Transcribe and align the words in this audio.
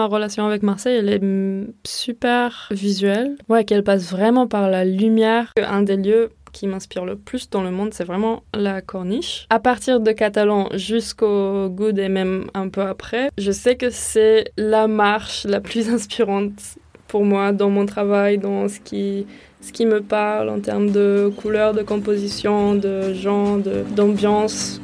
ma 0.00 0.06
relation 0.06 0.46
avec 0.46 0.62
Marseille, 0.62 0.96
elle 0.96 1.10
est 1.10 1.86
super 1.86 2.68
visuelle. 2.70 3.36
Ouais, 3.50 3.64
qu'elle 3.64 3.84
passe 3.84 4.10
vraiment 4.10 4.46
par 4.46 4.70
la 4.70 4.86
lumière. 4.86 5.52
Un 5.58 5.82
des 5.82 5.98
lieux 5.98 6.30
qui 6.52 6.66
m'inspire 6.66 7.04
le 7.04 7.16
plus 7.16 7.50
dans 7.50 7.62
le 7.62 7.70
monde, 7.70 7.92
c'est 7.92 8.04
vraiment 8.04 8.42
la 8.54 8.80
corniche. 8.80 9.46
À 9.50 9.60
partir 9.60 10.00
de 10.00 10.10
Catalan 10.12 10.68
jusqu'au 10.74 11.68
Good 11.68 11.98
et 11.98 12.08
même 12.08 12.46
un 12.54 12.70
peu 12.70 12.80
après, 12.80 13.28
je 13.36 13.52
sais 13.52 13.76
que 13.76 13.90
c'est 13.90 14.52
la 14.56 14.88
marche 14.88 15.44
la 15.44 15.60
plus 15.60 15.90
inspirante 15.96 16.78
pour 17.06 17.24
moi 17.26 17.52
dans 17.52 17.68
mon 17.68 17.84
travail, 17.84 18.38
dans 18.38 18.68
ce 18.68 18.80
qui, 18.80 19.26
ce 19.60 19.70
qui 19.70 19.84
me 19.84 20.00
parle 20.00 20.48
en 20.48 20.60
termes 20.60 20.90
de 20.92 21.30
couleurs, 21.36 21.74
de 21.74 21.82
composition, 21.82 22.74
de 22.74 23.12
genre, 23.12 23.58
d'ambiance. 23.94 24.80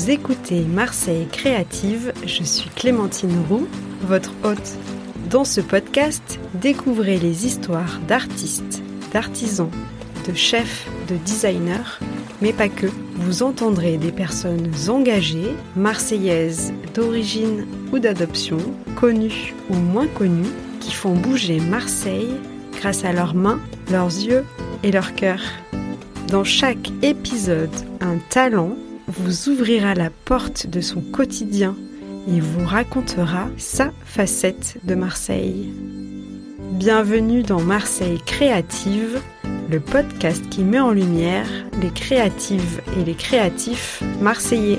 Vous 0.00 0.10
écoutez 0.10 0.62
Marseille 0.62 1.26
Créative, 1.30 2.14
je 2.24 2.42
suis 2.42 2.70
Clémentine 2.70 3.44
Roux, 3.50 3.68
votre 4.00 4.32
hôte. 4.44 4.78
Dans 5.28 5.44
ce 5.44 5.60
podcast, 5.60 6.40
découvrez 6.54 7.18
les 7.18 7.44
histoires 7.44 8.00
d'artistes, 8.08 8.82
d'artisans, 9.12 9.68
de 10.26 10.32
chefs, 10.32 10.88
de 11.06 11.16
designers, 11.16 12.00
mais 12.40 12.54
pas 12.54 12.70
que. 12.70 12.86
Vous 13.16 13.42
entendrez 13.42 13.98
des 13.98 14.10
personnes 14.10 14.72
engagées, 14.88 15.54
marseillaises 15.76 16.72
d'origine 16.94 17.66
ou 17.92 17.98
d'adoption, 17.98 18.56
connues 18.96 19.54
ou 19.68 19.74
moins 19.74 20.06
connues, 20.06 20.54
qui 20.80 20.94
font 20.94 21.14
bouger 21.14 21.60
Marseille 21.60 22.36
grâce 22.72 23.04
à 23.04 23.12
leurs 23.12 23.34
mains, 23.34 23.60
leurs 23.90 24.06
yeux 24.06 24.46
et 24.82 24.92
leur 24.92 25.14
cœur. 25.14 25.42
Dans 26.28 26.44
chaque 26.44 26.90
épisode, 27.02 27.74
un 28.00 28.16
talent 28.30 28.76
vous 29.10 29.48
ouvrira 29.48 29.94
la 29.94 30.10
porte 30.10 30.68
de 30.68 30.80
son 30.80 31.00
quotidien 31.00 31.76
et 32.28 32.40
vous 32.40 32.64
racontera 32.64 33.48
sa 33.56 33.92
facette 34.04 34.76
de 34.84 34.94
Marseille. 34.94 35.72
Bienvenue 36.72 37.42
dans 37.42 37.60
Marseille 37.60 38.20
Créative, 38.24 39.20
le 39.68 39.80
podcast 39.80 40.48
qui 40.48 40.62
met 40.62 40.78
en 40.78 40.92
lumière 40.92 41.48
les 41.82 41.90
créatives 41.90 42.80
et 42.96 43.04
les 43.04 43.14
créatifs 43.14 44.02
marseillais. 44.20 44.78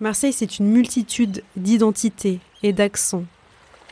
Marseille, 0.00 0.32
c'est 0.32 0.58
une 0.58 0.68
multitude 0.68 1.42
d'identités 1.56 2.38
et 2.62 2.72
d'accents. 2.72 3.24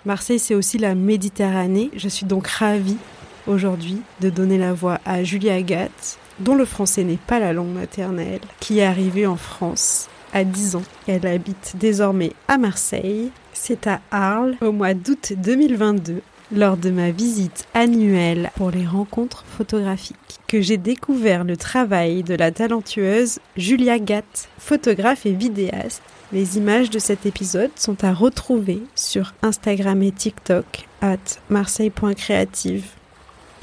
Marseille, 0.05 0.39
c'est 0.39 0.55
aussi 0.55 0.79
la 0.79 0.95
Méditerranée. 0.95 1.91
Je 1.97 2.09
suis 2.09 2.27
donc 2.27 2.47
ravie 2.47 2.98
aujourd'hui 3.47 4.03
de 4.21 4.31
donner 4.31 4.59
la 4.59 4.73
voix 4.73 4.98
à 5.05 5.25
Julie 5.25 5.51
Agathe, 5.51 6.19
dont 6.41 6.55
le 6.55 6.65
français 6.65 7.05
n'est 7.05 7.17
pas 7.17 7.39
la 7.39 7.53
langue 7.53 7.73
maternelle, 7.73 8.41
qui 8.61 8.79
est 8.79 8.85
arrivée 8.85 9.27
en 9.27 9.37
France 9.37 10.09
à 10.33 10.45
10 10.45 10.77
ans. 10.77 10.83
Elle 11.07 11.27
habite 11.27 11.75
désormais 11.79 12.33
à 12.48 12.59
Marseille. 12.59 13.31
C'est 13.53 13.87
à 13.87 14.01
Arles 14.11 14.57
au 14.61 14.73
mois 14.73 14.95
d'août 14.95 15.35
2022 15.37 16.23
lors 16.55 16.77
de 16.77 16.91
ma 16.91 17.11
visite 17.11 17.67
annuelle 17.75 18.51
pour 18.57 18.70
les 18.70 18.87
rencontres 18.87 19.45
photographiques 19.47 20.41
que 20.48 20.61
j'ai 20.61 20.77
découvert 20.77 21.45
le 21.45 21.57
travail 21.57 22.23
de 22.23 22.35
la 22.35 22.51
talentueuse 22.51 23.39
Julia 23.57 23.98
Gatt, 23.98 24.48
photographe 24.59 25.25
et 25.25 25.33
vidéaste. 25.33 26.03
Les 26.33 26.59
images 26.59 26.91
de 26.91 26.98
cet 26.98 27.27
épisode 27.27 27.70
sont 27.77 28.05
à 28.05 28.13
retrouver 28.13 28.83
sur 28.95 29.35
Instagram 29.43 30.03
et 30.03 30.13
TikTok 30.13 30.89
at 31.01 31.17
marseille.creative. 31.48 32.85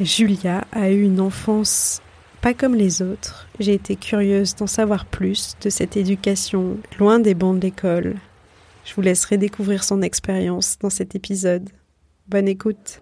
Julia 0.01 0.65
a 0.71 0.89
eu 0.91 1.01
une 1.03 1.19
enfance 1.19 2.01
pas 2.41 2.53
comme 2.53 2.75
les 2.75 3.01
autres. 3.01 3.47
J'ai 3.59 3.73
été 3.73 3.97
curieuse 3.97 4.55
d'en 4.55 4.67
savoir 4.67 5.05
plus 5.05 5.57
de 5.61 5.69
cette 5.69 5.97
éducation 5.97 6.77
loin 6.97 7.19
des 7.19 7.33
bancs 7.33 7.59
d'école. 7.59 8.15
Je 8.85 8.93
vous 8.95 9.01
laisserai 9.01 9.37
découvrir 9.37 9.83
son 9.83 10.01
expérience 10.01 10.77
dans 10.79 10.89
cet 10.89 11.15
épisode. 11.15 11.69
Bonne 12.29 12.47
écoute. 12.47 13.01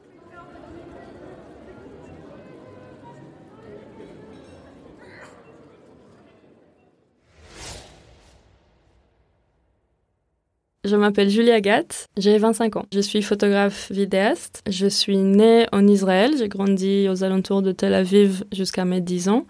Je 10.88 10.96
m'appelle 10.96 11.30
Julie 11.30 11.52
Agathe, 11.52 12.08
j'ai 12.16 12.38
25 12.38 12.78
ans. 12.78 12.86
Je 12.94 13.02
suis 13.02 13.22
photographe 13.22 13.92
vidéaste. 13.92 14.62
Je 14.70 14.88
suis 14.88 15.18
née 15.18 15.66
en 15.74 15.86
Israël, 15.86 16.32
j'ai 16.40 16.48
grandi 16.48 17.10
aux 17.10 17.26
alentours 17.26 17.62
de 17.62 17.74
Tel 17.74 17.94
Aviv 17.94 18.46
jusqu'à 18.54 18.86
mes 18.86 19.02
10 19.02 19.28
ans. 19.28 19.46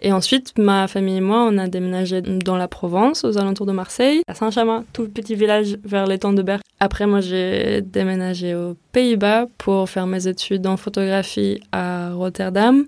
Et 0.00 0.12
ensuite, 0.12 0.58
ma 0.58 0.88
famille 0.88 1.18
et 1.18 1.20
moi, 1.20 1.48
on 1.48 1.58
a 1.58 1.68
déménagé 1.68 2.22
dans 2.22 2.56
la 2.56 2.66
Provence, 2.66 3.22
aux 3.22 3.38
alentours 3.38 3.66
de 3.66 3.72
Marseille, 3.72 4.22
à 4.26 4.34
Saint-Chamin, 4.34 4.84
tout 4.92 5.08
petit 5.08 5.36
village 5.36 5.78
vers 5.84 6.08
l'étang 6.08 6.32
de 6.32 6.42
Berck. 6.42 6.62
Après, 6.80 7.06
moi, 7.06 7.20
j'ai 7.20 7.82
déménagé 7.82 8.56
aux 8.56 8.74
Pays-Bas 8.90 9.46
pour 9.58 9.88
faire 9.88 10.08
mes 10.08 10.26
études 10.26 10.66
en 10.66 10.76
photographie 10.76 11.60
à 11.70 12.10
Rotterdam 12.14 12.84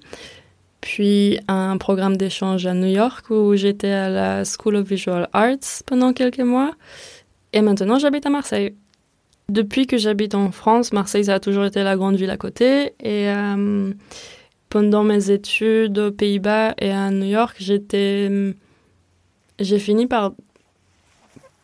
puis 0.81 1.39
un 1.47 1.79
programme 1.79 2.17
d'échange 2.17 2.67
à 2.67 2.75
New 2.75 2.89
York 2.89 3.31
où 3.31 3.55
j'étais 3.55 3.93
à 3.93 4.09
la 4.09 4.43
School 4.45 4.75
of 4.75 4.89
Visual 4.89 5.29
Arts 5.33 5.85
pendant 5.87 6.13
quelques 6.13 6.41
mois. 6.41 6.73
Et 7.53 7.63
maintenant, 7.63 7.99
j'habite 7.99 8.27
à 8.27 8.31
Marseille. 8.31 8.75
Depuis 9.49 9.87
que 9.87 9.99
j'habite 9.99 10.35
en 10.35 10.51
France, 10.51 10.93
Marseille, 10.93 11.27
ça 11.27 11.35
a 11.35 11.41
toujours 11.41 11.65
été 11.65 11.83
la 11.83 11.97
grande 11.97 12.17
ville 12.17 12.31
à 12.31 12.37
côté. 12.37 12.95
Et 13.01 13.29
euh, 13.29 13.93
pendant 14.71 15.05
mes 15.05 15.31
études 15.31 15.99
aux 15.99 16.13
Pays-Bas 16.13 16.75
et 16.79 16.91
à 16.91 17.11
New 17.11 17.27
York, 17.27 17.57
j'étais, 17.59 18.55
j'ai 19.59 19.79
fini 19.79 20.07
par 20.07 20.33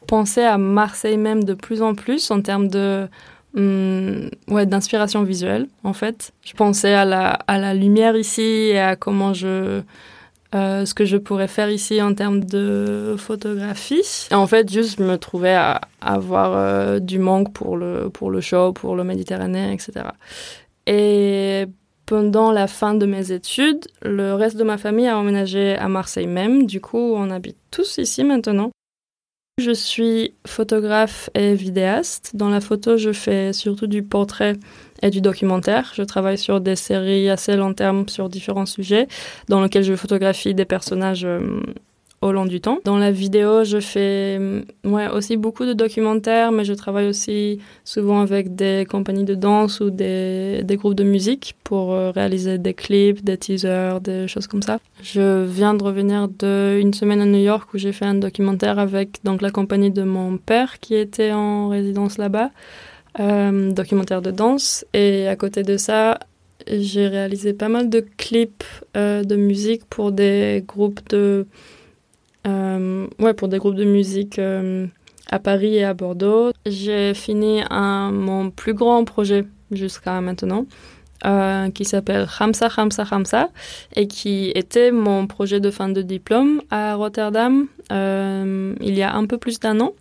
penser 0.07 0.43
à 0.43 0.59
Marseille 0.59 1.19
même 1.19 1.45
de 1.45 1.55
plus 1.55 1.83
en 1.83 1.95
plus 1.95 2.31
en 2.31 2.41
termes 2.43 2.69
de 2.69 3.07
hum, 3.57 4.29
ouais, 4.49 4.67
d'inspiration 4.67 5.23
visuelle, 5.23 5.69
en 5.85 5.93
fait. 5.93 6.33
Je 6.45 6.53
pensais 6.55 6.93
à 6.93 7.05
la, 7.05 7.31
à 7.47 7.59
la 7.59 7.75
lumière 7.75 8.17
ici 8.17 8.43
et 8.43 8.79
à 8.79 8.97
comment 8.97 9.33
je 9.33 9.83
euh, 10.55 10.87
ce 10.87 10.95
que 10.95 11.05
je 11.05 11.17
pourrais 11.17 11.49
faire 11.49 11.71
ici 11.71 12.01
en 12.01 12.15
termes 12.15 12.43
de 12.43 13.17
photographie. 13.19 14.29
Et 14.31 14.35
en 14.35 14.47
fait, 14.47 14.73
juste 14.73 14.99
me 14.99 15.17
trouvais 15.17 15.55
à, 15.55 15.83
avoir 16.01 16.57
euh, 16.57 16.99
du 17.01 17.19
manque 17.19 17.53
pour 17.53 17.77
le, 17.77 18.09
pour 18.09 18.31
le 18.31 18.41
show, 18.41 18.73
pour 18.73 18.97
le 18.97 19.05
Méditerranée, 19.05 19.73
etc. 19.73 20.07
Et 20.87 21.67
pendant 22.07 22.51
la 22.51 22.67
fin 22.67 22.95
de 22.95 23.05
mes 23.05 23.31
études, 23.33 23.87
le 24.01 24.33
reste 24.33 24.57
de 24.57 24.65
ma 24.65 24.79
famille 24.79 25.07
a 25.07 25.19
emménagé 25.19 25.77
à 25.77 25.89
Marseille 25.89 26.27
même. 26.27 26.65
Du 26.65 26.81
coup, 26.81 27.13
on 27.15 27.31
habite 27.31 27.59
tous 27.71 27.99
ici 27.99 28.25
maintenant. 28.25 28.71
Je 29.59 29.73
suis 29.73 30.35
photographe 30.47 31.31
et 31.35 31.55
vidéaste. 31.55 32.37
Dans 32.37 32.49
la 32.49 32.61
photo, 32.61 32.97
je 32.97 33.13
fais 33.13 33.53
surtout 33.53 33.89
du 33.89 34.05
portrait 34.05 34.53
et 35.03 35.11
du 35.11 35.21
documentaire. 35.21 35.91
Je 35.97 36.05
travaille 36.05 36.39
sur 36.39 36.61
des 36.61 36.77
séries 36.77 37.29
assez 37.29 37.57
long 37.57 37.75
terme 37.75 38.09
sur 38.09 38.29
différents 38.29 38.67
sujets, 38.67 39.09
dans 39.49 39.61
lesquels 39.61 39.83
je 39.83 39.97
photographie 39.97 40.55
des 40.55 40.65
personnages 40.65 41.25
euh, 41.25 41.61
au 42.21 42.33
long 42.33 42.47
du 42.47 42.61
temps. 42.61 42.79
Dans 42.85 42.99
la 42.99 43.13
vidéo, 43.13 43.65
je 43.65 43.79
fais 43.81 44.39
mm, 44.39 44.63
ouais, 44.85 45.09
aussi 45.09 45.37
beaucoup 45.37 45.65
de 45.65 45.73
documentaires, 45.73 46.53
mais 46.53 46.65
je 46.65 46.73
travaille 46.73 47.07
aussi 47.07 47.61
souvent 47.85 48.21
avec 48.21 48.55
des 48.55 48.87
compagnies 48.89 49.25
de 49.25 49.35
danse 49.35 49.81
ou 49.81 49.91
des, 49.91 50.65
groupes 50.71 50.95
de 50.95 51.05
musique 51.05 51.55
pour 51.65 51.93
euh, 51.93 52.11
réaliser 52.11 52.59
des 52.59 52.75
clips, 52.75 53.25
des 53.25 53.37
teasers, 53.37 54.01
des 54.01 54.27
choses 54.27 54.47
comme 54.47 54.63
ça. 54.63 54.79
Je 55.03 55.45
viens 55.45 55.75
de 55.75 55.83
revenir 55.83 56.29
d'une 56.29 56.93
semaine 56.93 57.21
à 57.21 57.27
New 57.27 57.43
York 57.43 57.73
où 57.75 57.79
j'ai 57.79 57.93
fait 57.93 58.07
un 58.07 58.15
documentaire 58.15 58.79
avec 58.79 59.23
donc, 59.25 59.41
la 59.43 59.51
compagnie 59.51 59.91
de 59.91 60.03
mon 60.03 60.39
père 60.39 60.81
qui 60.81 60.95
était 60.95 61.33
en 61.33 61.69
résidence 61.69 62.19
là-bas, 62.19 62.51
euh, 63.21 63.71
documentaire 63.73 64.23
de 64.23 64.31
danse. 64.31 64.85
Et 64.93 65.29
à 65.29 65.37
côté 65.37 65.63
de 65.63 65.77
ça, 65.77 66.19
j'ai 66.67 67.07
réalisé 67.07 67.53
pas 67.53 67.69
mal 67.69 67.89
de 67.89 68.05
clips 68.17 68.65
euh, 68.97 69.23
de 69.23 69.37
musique 69.37 69.85
pour 69.87 70.13
des 70.13 70.65
groupes 70.67 71.01
de 71.11 71.47
ouais, 73.19 73.35
pour 73.35 73.49
des 73.49 73.59
groupes 73.59 73.75
de 73.75 73.85
musique 73.85 74.39
euh, 74.39 74.87
à 75.31 75.39
Paris 75.39 75.77
et 75.77 75.85
à 75.85 75.95
Bordeaux. 75.95 76.53
J'ai 76.67 77.15
fini 77.15 77.63
mon 77.71 78.51
plus 78.51 78.75
grand 78.75 79.05
projet 79.05 79.45
jusqu'à 79.71 80.21
maintenant. 80.21 80.67
Euh, 81.27 81.69
qui 81.73 81.85
s'appelle 81.85 82.29
Hamsa 82.39 82.69
Hamsa 82.77 83.05
Hamsa 83.11 83.49
et 83.97 84.07
qui 84.07 84.53
était 84.55 84.93
mon 84.93 85.27
projet 85.27 85.59
de 85.59 85.73
fin 85.73 85.89
de 85.89 86.01
diplôme 86.01 86.63
à 86.71 86.95
Rotterdam 86.95 87.67
il 87.91 88.95
y 88.95 89.03
a 89.03 89.17
un 89.17 89.27
peu 89.27 89.37
plus 89.37 89.59
d'un 89.59 89.81
an. 89.81 89.95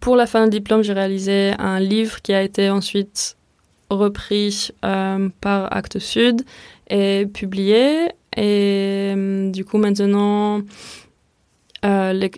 pour 0.00 0.16
la 0.16 0.26
fin 0.26 0.46
de 0.46 0.50
diplôme, 0.50 0.82
j'ai 0.82 0.94
réalisé 0.94 1.52
un 1.58 1.78
livre 1.78 2.22
qui 2.22 2.32
a 2.32 2.42
été 2.42 2.70
ensuite 2.70 3.36
repris 3.90 4.70
par 4.80 5.76
Actes 5.76 5.98
Sud 5.98 6.40
et 6.88 7.26
publié. 7.26 8.08
Et 8.38 9.12
euh, 9.16 9.50
du 9.50 9.64
coup, 9.64 9.78
maintenant, 9.78 10.62
euh, 11.84 12.28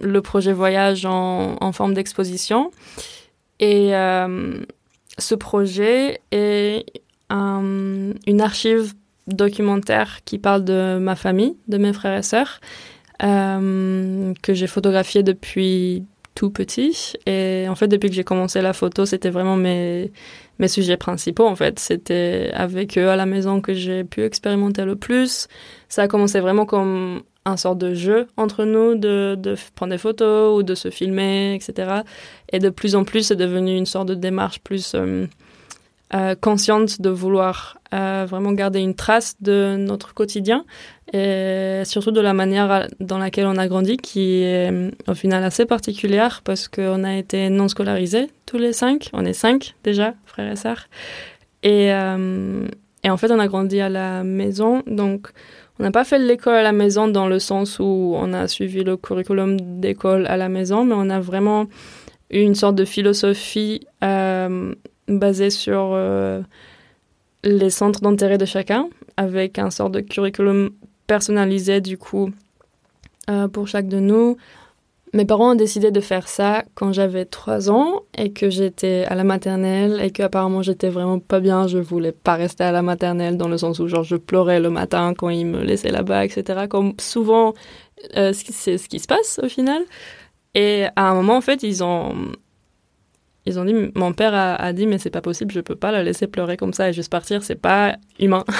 le 0.00 0.20
projet 0.20 0.52
voyage 0.52 1.06
en, 1.06 1.72
forme 1.72 1.94
d'exposition. 1.94 2.72
Et 3.60 3.94
euh, 3.94 4.58
ce 5.16 5.34
projet 5.36 6.20
est 6.32 6.84
une 7.30 8.40
archive 8.40 8.94
documentaire 9.28 10.24
qui 10.24 10.38
parle 10.38 10.64
de 10.64 10.98
ma 11.00 11.14
famille, 11.14 11.56
de 11.68 11.78
mes 11.78 11.92
frères 11.92 12.18
et 12.18 12.22
sœurs, 12.22 12.60
que 13.20 14.54
j'ai 14.54 14.66
photographié 14.66 15.22
depuis 15.22 16.04
tout 16.36 16.50
petit. 16.50 17.14
Et 17.26 17.66
en 17.68 17.74
fait, 17.74 17.88
depuis 17.88 18.08
que 18.08 18.14
j'ai 18.14 18.22
commencé 18.22 18.60
la 18.62 18.72
photo, 18.72 19.06
c'était 19.06 19.30
vraiment 19.30 19.56
mes, 19.56 20.12
mes 20.60 20.68
sujets 20.68 20.96
principaux, 20.96 21.46
en 21.46 21.56
fait. 21.56 21.80
C'était 21.80 22.52
avec 22.54 22.96
eux 22.96 23.08
à 23.08 23.16
la 23.16 23.26
maison 23.26 23.60
que 23.60 23.74
j'ai 23.74 24.04
pu 24.04 24.22
expérimenter 24.22 24.84
le 24.84 24.94
plus. 24.94 25.48
Ça 25.88 26.02
a 26.02 26.08
commencé 26.08 26.38
vraiment 26.38 26.66
comme 26.66 27.22
un 27.46 27.56
sort 27.56 27.74
de 27.74 27.94
jeu 27.94 28.26
entre 28.36 28.64
nous, 28.64 28.96
de, 28.96 29.36
de 29.38 29.56
prendre 29.74 29.92
des 29.92 29.98
photos 29.98 30.58
ou 30.58 30.62
de 30.62 30.74
se 30.74 30.90
filmer, 30.90 31.54
etc. 31.54 32.02
Et 32.52 32.58
de 32.58 32.68
plus 32.68 32.94
en 32.94 33.04
plus, 33.04 33.22
c'est 33.22 33.36
devenu 33.36 33.76
une 33.76 33.86
sorte 33.86 34.08
de 34.08 34.14
démarche 34.14 34.60
plus 34.60 34.92
euh, 34.94 35.26
euh, 36.14 36.34
consciente 36.34 37.00
de 37.00 37.10
vouloir 37.10 37.78
euh, 37.92 38.26
vraiment 38.28 38.52
garder 38.52 38.78
une 38.78 38.94
trace 38.94 39.34
de 39.40 39.76
notre 39.76 40.14
quotidien 40.14 40.64
et 41.12 41.82
surtout 41.84 42.12
de 42.12 42.20
la 42.20 42.32
manière 42.32 42.86
dans 43.00 43.18
laquelle 43.18 43.46
on 43.46 43.56
a 43.56 43.66
grandi, 43.66 43.96
qui 43.96 44.42
est 44.42 44.72
au 45.08 45.14
final 45.14 45.42
assez 45.42 45.66
particulière 45.66 46.42
parce 46.44 46.68
qu'on 46.68 47.02
a 47.04 47.16
été 47.16 47.48
non 47.48 47.68
scolarisés 47.68 48.28
tous 48.44 48.58
les 48.58 48.72
cinq. 48.72 49.10
On 49.12 49.24
est 49.24 49.32
cinq 49.32 49.74
déjà, 49.82 50.14
frères 50.26 50.52
et 50.52 50.56
sœurs. 50.56 50.88
Et, 51.62 51.86
et 51.86 53.10
en 53.10 53.16
fait, 53.16 53.30
on 53.30 53.38
a 53.38 53.46
grandi 53.48 53.80
à 53.80 53.88
la 53.88 54.24
maison, 54.24 54.82
donc 54.86 55.28
on 55.78 55.82
n'a 55.82 55.90
pas 55.90 56.04
fait 56.04 56.18
l'école 56.18 56.54
à 56.54 56.62
la 56.62 56.72
maison 56.72 57.06
dans 57.06 57.28
le 57.28 57.38
sens 57.38 57.78
où 57.78 58.14
on 58.16 58.32
a 58.32 58.48
suivi 58.48 58.82
le 58.82 58.96
curriculum 58.96 59.80
d'école 59.80 60.26
à 60.26 60.36
la 60.36 60.48
maison, 60.48 60.84
mais 60.84 60.94
on 60.96 61.10
a 61.10 61.20
vraiment 61.20 61.66
eu 62.30 62.40
une 62.40 62.54
sorte 62.54 62.76
de 62.76 62.84
philosophie 62.84 63.86
basée 65.08 65.50
sur 65.50 65.90
euh, 65.92 66.42
les 67.44 67.70
centres 67.70 68.00
d'intérêt 68.00 68.38
de 68.38 68.44
chacun, 68.44 68.88
avec 69.16 69.58
un 69.58 69.70
sort 69.70 69.90
de 69.90 70.00
curriculum 70.00 70.70
personnalisé 71.06 71.80
du 71.80 71.98
coup 71.98 72.30
euh, 73.30 73.48
pour 73.48 73.68
chaque 73.68 73.88
de 73.88 74.00
nous, 74.00 74.36
mes 75.12 75.24
parents 75.24 75.52
ont 75.52 75.56
décidé 75.56 75.90
de 75.90 76.00
faire 76.00 76.28
ça 76.28 76.64
quand 76.74 76.92
j'avais 76.92 77.24
3 77.24 77.70
ans 77.70 78.02
et 78.18 78.32
que 78.32 78.50
j'étais 78.50 79.04
à 79.08 79.14
la 79.14 79.24
maternelle 79.24 80.00
et 80.02 80.10
qu'apparemment 80.10 80.62
j'étais 80.62 80.88
vraiment 80.90 81.18
pas 81.18 81.40
bien. 81.40 81.66
Je 81.68 81.78
voulais 81.78 82.12
pas 82.12 82.34
rester 82.34 82.64
à 82.64 82.72
la 82.72 82.82
maternelle 82.82 83.36
dans 83.36 83.48
le 83.48 83.56
sens 83.56 83.78
où 83.78 83.88
genre 83.88 84.02
je 84.02 84.16
pleurais 84.16 84.60
le 84.60 84.68
matin 84.68 85.14
quand 85.16 85.30
ils 85.30 85.46
me 85.46 85.62
laissaient 85.62 85.90
là-bas, 85.90 86.24
etc. 86.24 86.66
Comme 86.68 86.92
souvent, 86.98 87.54
euh, 88.16 88.32
c'est 88.34 88.78
ce 88.78 88.88
qui 88.88 88.98
se 88.98 89.06
passe 89.06 89.40
au 89.42 89.48
final. 89.48 89.82
Et 90.54 90.86
à 90.96 91.10
un 91.10 91.14
moment, 91.14 91.36
en 91.36 91.40
fait, 91.40 91.62
ils 91.62 91.84
ont, 91.84 92.14
ils 93.46 93.58
ont 93.58 93.64
dit, 93.64 93.74
mon 93.94 94.12
père 94.12 94.34
a, 94.34 94.72
dit, 94.72 94.86
mais 94.86 94.98
c'est 94.98 95.10
pas 95.10 95.20
possible, 95.20 95.52
je 95.52 95.60
peux 95.60 95.76
pas 95.76 95.92
la 95.92 96.02
laisser 96.02 96.26
pleurer 96.26 96.56
comme 96.56 96.72
ça 96.72 96.88
et 96.88 96.92
juste 96.92 97.10
partir, 97.10 97.42
c'est 97.42 97.60
pas 97.60 97.96
humain. 98.18 98.44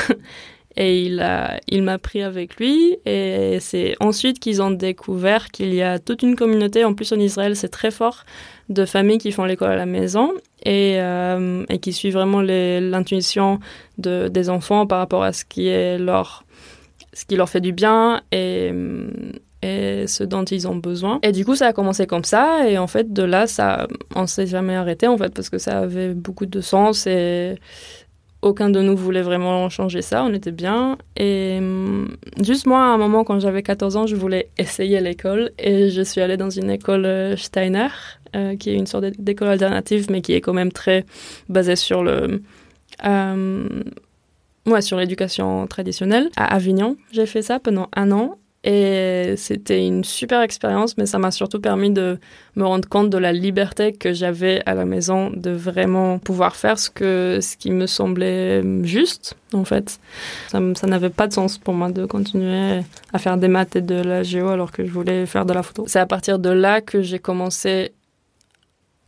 Et 0.78 1.04
il 1.06 1.26
il 1.68 1.82
m'a 1.82 1.98
pris 1.98 2.22
avec 2.22 2.56
lui. 2.56 2.98
Et 3.06 3.56
c'est 3.60 3.96
ensuite 3.98 4.38
qu'ils 4.38 4.60
ont 4.60 4.70
découvert 4.70 5.48
qu'il 5.48 5.72
y 5.74 5.80
a 5.80 5.98
toute 5.98 6.22
une 6.22 6.36
communauté. 6.36 6.84
En 6.84 6.92
plus, 6.92 7.10
en 7.12 7.18
Israël, 7.18 7.56
c'est 7.56 7.70
très 7.70 7.90
fort 7.90 8.24
de 8.68 8.84
familles 8.84 9.16
qui 9.16 9.32
font 9.32 9.44
l'école 9.44 9.70
à 9.70 9.76
la 9.76 9.86
maison 9.86 10.34
et, 10.64 10.96
euh, 11.00 11.64
qui 11.80 11.94
suivent 11.94 12.12
vraiment 12.12 12.42
l'intuition 12.42 13.58
de, 13.96 14.28
des 14.28 14.50
enfants 14.50 14.86
par 14.86 14.98
rapport 14.98 15.22
à 15.22 15.32
ce 15.32 15.46
qui 15.46 15.68
est 15.68 15.98
leur, 15.98 16.44
ce 17.14 17.24
qui 17.24 17.36
leur 17.36 17.48
fait 17.48 17.62
du 17.62 17.72
bien 17.72 18.20
et, 18.30 18.70
ce 20.06 20.24
dont 20.24 20.44
ils 20.44 20.68
ont 20.68 20.76
besoin. 20.76 21.18
Et 21.22 21.32
du 21.32 21.44
coup, 21.44 21.56
ça 21.56 21.68
a 21.68 21.72
commencé 21.72 22.06
comme 22.06 22.24
ça. 22.24 22.68
Et 22.68 22.78
en 22.78 22.86
fait, 22.86 23.12
de 23.12 23.22
là, 23.22 23.46
ça, 23.46 23.86
on 24.14 24.26
s'est 24.26 24.46
jamais 24.46 24.74
arrêté 24.74 25.06
en 25.06 25.16
fait 25.16 25.32
parce 25.34 25.50
que 25.50 25.58
ça 25.58 25.78
avait 25.78 26.14
beaucoup 26.14 26.46
de 26.46 26.60
sens 26.60 27.06
et 27.06 27.56
aucun 28.42 28.70
de 28.70 28.80
nous 28.80 28.96
voulait 28.96 29.22
vraiment 29.22 29.68
changer 29.68 30.02
ça, 30.02 30.24
on 30.24 30.32
était 30.32 30.52
bien. 30.52 30.98
Et 31.16 31.56
hum, 31.58 32.16
juste 32.42 32.66
moi, 32.66 32.78
à 32.78 32.88
un 32.88 32.98
moment, 32.98 33.24
quand 33.24 33.40
j'avais 33.40 33.62
14 33.62 33.96
ans, 33.96 34.06
je 34.06 34.16
voulais 34.16 34.50
essayer 34.58 35.00
l'école 35.00 35.50
et 35.58 35.90
je 35.90 36.02
suis 36.02 36.20
allée 36.20 36.36
dans 36.36 36.50
une 36.50 36.70
école 36.70 37.06
euh, 37.06 37.36
Steiner, 37.36 37.88
euh, 38.34 38.56
qui 38.56 38.70
est 38.70 38.74
une 38.74 38.86
sorte 38.86 39.04
d'école 39.04 39.48
alternative, 39.48 40.06
mais 40.10 40.20
qui 40.20 40.32
est 40.34 40.40
quand 40.40 40.54
même 40.54 40.72
très 40.72 41.04
basée 41.48 41.76
sur 41.76 42.02
le... 42.02 42.42
Euh, 43.04 43.68
sur 44.80 44.96
l'éducation 44.96 45.66
traditionnelle. 45.68 46.28
À 46.36 46.52
Avignon, 46.54 46.96
j'ai 47.12 47.26
fait 47.26 47.42
ça 47.42 47.60
pendant 47.60 47.88
un 47.94 48.10
an 48.10 48.36
et 48.64 49.34
c'était 49.36 49.86
une 49.86 50.02
super 50.02 50.40
expérience, 50.42 50.96
mais 50.96 51.06
ça 51.06 51.18
m'a 51.18 51.30
surtout 51.30 51.60
permis 51.60 51.90
de 51.90 52.18
me 52.56 52.64
rendre 52.64 52.88
compte 52.88 53.10
de 53.10 53.18
la 53.18 53.32
liberté 53.32 53.92
que 53.92 54.12
j'avais 54.12 54.60
à 54.66 54.74
la 54.74 54.84
maison 54.84 55.30
de 55.30 55.50
vraiment 55.50 56.18
pouvoir 56.18 56.56
faire 56.56 56.76
ce, 56.76 56.90
que, 56.90 57.38
ce 57.40 57.56
qui 57.56 57.70
me 57.70 57.86
semblait 57.86 58.62
juste, 58.82 59.36
en 59.52 59.64
fait. 59.64 60.00
Ça, 60.48 60.60
ça 60.74 60.86
n'avait 60.88 61.10
pas 61.10 61.28
de 61.28 61.32
sens 61.32 61.58
pour 61.58 61.74
moi 61.74 61.92
de 61.92 62.06
continuer 62.06 62.80
à 63.12 63.18
faire 63.20 63.36
des 63.36 63.46
maths 63.46 63.76
et 63.76 63.82
de 63.82 63.94
la 63.94 64.24
géo 64.24 64.48
alors 64.48 64.72
que 64.72 64.84
je 64.84 64.90
voulais 64.90 65.26
faire 65.26 65.46
de 65.46 65.52
la 65.52 65.62
photo. 65.62 65.84
C'est 65.86 66.00
à 66.00 66.06
partir 66.06 66.40
de 66.40 66.50
là 66.50 66.80
que 66.80 67.02
j'ai 67.02 67.20
commencé, 67.20 67.92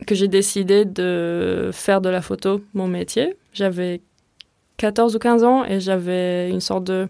que 0.07 0.15
j'ai 0.15 0.29
décidé 0.29 0.85
de 0.85 1.69
faire 1.73 1.99
de 1.99 2.07
la 2.07 2.21
photo 2.21 2.61
mon 2.73 2.87
métier. 2.87 3.35
J'avais 3.51 3.99
14 4.77 5.17
ou 5.17 5.19
15 5.19 5.43
ans 5.43 5.65
et 5.65 5.81
j'avais 5.81 6.49
une 6.49 6.61
sorte 6.61 6.85
de 6.85 7.09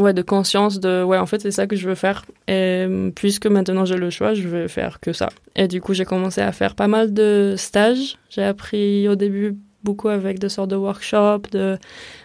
ouais, 0.00 0.14
de 0.14 0.22
conscience 0.22 0.80
de 0.80 1.02
ouais 1.02 1.18
en 1.18 1.26
fait 1.26 1.40
c'est 1.40 1.50
ça 1.50 1.66
que 1.66 1.76
je 1.76 1.88
veux 1.88 1.94
faire. 1.94 2.24
Et 2.48 2.86
euh, 2.88 3.10
puisque 3.14 3.46
maintenant 3.46 3.84
j'ai 3.84 3.96
le 3.96 4.10
choix 4.10 4.34
je 4.34 4.46
vais 4.48 4.68
faire 4.68 5.00
que 5.00 5.12
ça. 5.12 5.28
Et 5.56 5.68
du 5.68 5.80
coup 5.80 5.94
j'ai 5.94 6.04
commencé 6.04 6.40
à 6.40 6.52
faire 6.52 6.74
pas 6.74 6.88
mal 6.88 7.12
de 7.12 7.54
stages. 7.56 8.16
J'ai 8.28 8.42
appris 8.42 9.08
au 9.08 9.14
début 9.14 9.56
beaucoup 9.82 10.08
avec 10.08 10.38
des 10.38 10.48
sortes 10.48 10.70
de 10.70 10.76
workshops 10.76 11.50
de, 11.52 11.78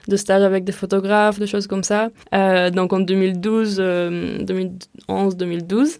de 0.07 0.15
stages 0.17 0.43
avec 0.43 0.63
des 0.65 0.73
photographes 0.73 1.39
des 1.39 1.47
choses 1.47 1.67
comme 1.67 1.83
ça. 1.83 2.09
Euh, 2.33 2.69
donc 2.69 2.93
en 2.93 2.99
2012 2.99 3.77
2011 3.77 5.37
2012 5.37 5.99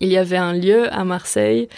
il 0.00 0.08
y 0.08 0.16
avait 0.16 0.36
un 0.36 0.54
lieu 0.54 0.92
à 0.92 1.04
Marseille 1.04 1.68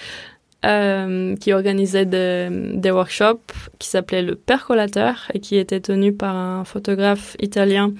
euh, 0.64 1.34
qui 1.36 1.52
organisait 1.52 2.06
des, 2.06 2.48
des 2.74 2.90
workshops 2.92 3.52
qui 3.80 3.88
s'appelait 3.88 4.22
le 4.22 4.36
percolateur 4.36 5.28
et 5.34 5.40
qui 5.40 5.56
était 5.56 5.80
tenu 5.80 6.12
par 6.12 6.36
un 6.36 6.64
photographe 6.64 7.36
italien 7.40 7.92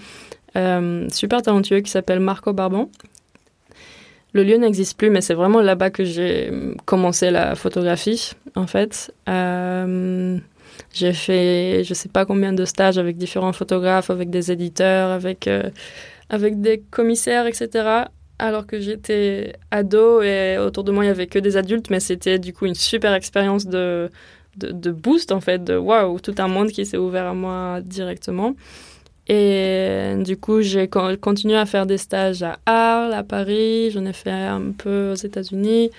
euh, 0.57 1.09
super 1.11 1.43
talentueux 1.43 1.81
qui 1.81 1.91
s'appelle 1.91 2.21
Marco 2.21 2.53
Barbon. 2.53 2.89
Le 4.35 4.45
lieu 4.45 4.57
n'existe 4.57 4.97
plus, 4.97 5.11
mais 5.11 5.21
c'est 5.21 5.35
vraiment 5.35 5.61
là-bas 5.61 5.91
que 5.91 6.05
j'ai 6.05 6.51
commencé 6.87 7.31
la 7.31 7.55
photographie, 7.55 8.33
en 8.55 8.67
fait. 8.67 9.13
Euh, 9.29 10.39
j'ai 10.95 11.13
fait, 11.13 11.85
je 11.85 11.93
sais 11.93 12.09
pas 12.09 12.25
combien 12.25 12.55
de 12.55 12.65
stages 12.65 12.97
avec 12.97 13.19
différents 13.19 13.53
photographes, 13.53 14.09
avec 14.09 14.31
des 14.31 14.51
éditeurs, 14.51 15.11
avec, 15.11 15.47
euh, 15.47 15.65
avec 16.31 16.63
des 16.63 16.83
commissaires, 16.91 17.47
etc. 17.47 18.05
Alors 18.39 18.67
que 18.67 18.81
j'étais 18.81 19.53
ado 19.71 20.23
et 20.23 20.57
autour 20.59 20.85
de 20.85 20.93
moi, 20.93 21.05
il 21.05 21.09
y 21.09 21.11
avait 21.11 21.27
que 21.27 21.39
des 21.39 21.59
adultes, 21.59 21.91
mais 21.91 22.01
c'était 22.01 22.39
du 22.39 22.55
coup 22.55 22.65
une 22.65 22.75
super 22.75 23.13
expérience 23.13 23.67
de, 23.67 24.11
de, 24.57 24.71
de 24.71 24.91
boost, 24.91 25.31
en 25.31 25.43
fait, 25.43 25.63
de 25.63 25.77
waouh, 25.77 26.19
tout 26.21 26.35
un 26.39 26.49
monde 26.49 26.71
qui 26.71 26.87
s'est 26.87 26.97
ouvert 26.97 27.27
à 27.27 27.35
moi 27.35 27.81
directement. 27.83 28.55
Et 29.29 30.15
du 30.19 30.37
coup, 30.37 30.63
j'ai 30.63 30.89
continué 30.89 31.57
à 31.57 31.67
faire 31.67 31.87
des 31.87 31.99
stages 31.99 32.43
à 32.43 32.59
Arles, 32.67 33.13
à 33.13 33.23
Paris, 33.23 33.91
j'en 33.91 34.05
ai 34.05 34.13
fait 34.13 34.31
un 34.31 34.73
peu 34.77 35.13
aux 35.13 35.15
États-Unis. 35.15 35.91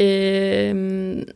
Et, 0.00 0.72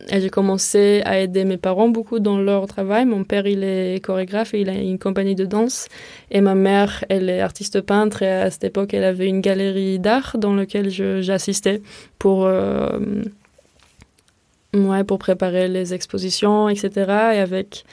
et 0.09 0.21
j'ai 0.21 0.29
commencé 0.29 1.01
à 1.03 1.19
aider 1.19 1.43
mes 1.43 1.57
parents 1.57 1.89
beaucoup 1.89 2.19
dans 2.19 2.37
leur 2.37 2.65
travail. 2.67 3.05
Mon 3.05 3.25
père, 3.25 3.45
il 3.45 3.63
est 3.63 4.01
chorégraphe 4.01 4.53
et 4.53 4.61
il 4.61 4.69
a 4.69 4.73
une 4.73 4.99
compagnie 4.99 5.35
de 5.35 5.43
danse. 5.43 5.89
Et 6.31 6.39
ma 6.39 6.55
mère, 6.55 7.03
elle 7.09 7.29
est 7.29 7.41
artiste 7.41 7.81
peintre. 7.81 8.21
Et 8.21 8.29
à 8.29 8.49
cette 8.51 8.63
époque, 8.63 8.93
elle 8.93 9.03
avait 9.03 9.27
une 9.27 9.41
galerie 9.41 9.99
d'art 9.99 10.37
dans 10.37 10.55
laquelle 10.55 10.89
j'assistais 10.89 11.81
pour, 12.19 12.45
euh, 12.45 12.99
ouais, 14.73 15.03
pour 15.03 15.19
préparer 15.19 15.67
les 15.67 15.93
expositions, 15.93 16.69
etc. 16.69 16.89
Et 17.33 17.39
avec 17.39 17.83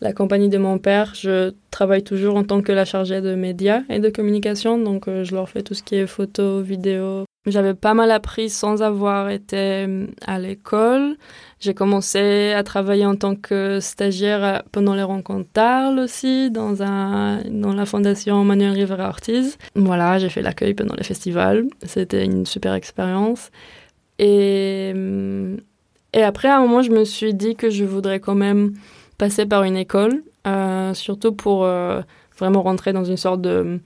la 0.00 0.12
compagnie 0.12 0.48
de 0.48 0.58
mon 0.58 0.78
père, 0.78 1.12
je 1.14 1.52
travaille 1.70 2.02
toujours 2.02 2.36
en 2.36 2.44
tant 2.44 2.62
que 2.62 2.72
la 2.72 2.84
chargée 2.84 3.20
de 3.20 3.34
médias 3.34 3.82
et 3.90 3.98
de 3.98 4.08
communication, 4.08 4.78
donc 4.78 5.08
euh, 5.08 5.24
je 5.24 5.34
leur 5.34 5.48
fais 5.48 5.62
tout 5.62 5.74
ce 5.74 5.82
qui 5.82 5.96
est 5.96 6.06
photo, 6.06 6.62
vidéo. 6.62 7.24
J'avais 7.46 7.74
pas 7.74 7.94
mal 7.94 8.10
appris 8.10 8.48
sans 8.50 8.82
avoir 8.82 9.30
été 9.30 9.56
euh, 9.86 10.06
à 10.26 10.38
l'école. 10.38 11.16
J'ai 11.58 11.74
commencé 11.74 12.52
à 12.52 12.62
travailler 12.62 13.04
en 13.04 13.14
tant 13.14 13.34
que 13.34 13.78
stagiaire 13.80 14.44
euh, 14.44 14.58
pendant 14.72 14.94
les 14.94 15.02
rencontres 15.02 15.48
d'Arles 15.52 15.98
aussi, 15.98 16.50
dans, 16.50 16.82
un, 16.82 17.42
dans 17.50 17.74
la 17.74 17.84
fondation 17.84 18.42
Manuel 18.42 18.72
Rivera 18.72 19.08
Ortiz. 19.08 19.58
Voilà, 19.74 20.18
j'ai 20.18 20.30
fait 20.30 20.42
l'accueil 20.42 20.72
pendant 20.72 20.94
les 20.94 21.04
festivals. 21.04 21.66
C'était 21.84 22.24
une 22.24 22.46
super 22.46 22.72
expérience. 22.72 23.50
Et, 24.18 24.92
et 26.12 26.22
après, 26.22 26.48
à 26.48 26.58
un 26.58 26.60
moment, 26.60 26.82
je 26.82 26.90
me 26.90 27.04
suis 27.04 27.32
dit 27.32 27.54
que 27.54 27.70
je 27.70 27.84
voudrais 27.84 28.20
quand 28.20 28.34
même 28.34 28.74
passer 29.20 29.44
par 29.44 29.64
une 29.64 29.76
école, 29.76 30.22
euh, 30.46 30.94
surtout 30.94 31.32
pour 31.32 31.64
euh, 31.64 32.00
vraiment 32.38 32.62
rentrer 32.62 32.94
dans 32.94 33.04
une 33.04 33.18
sorte 33.18 33.42
de, 33.42 33.78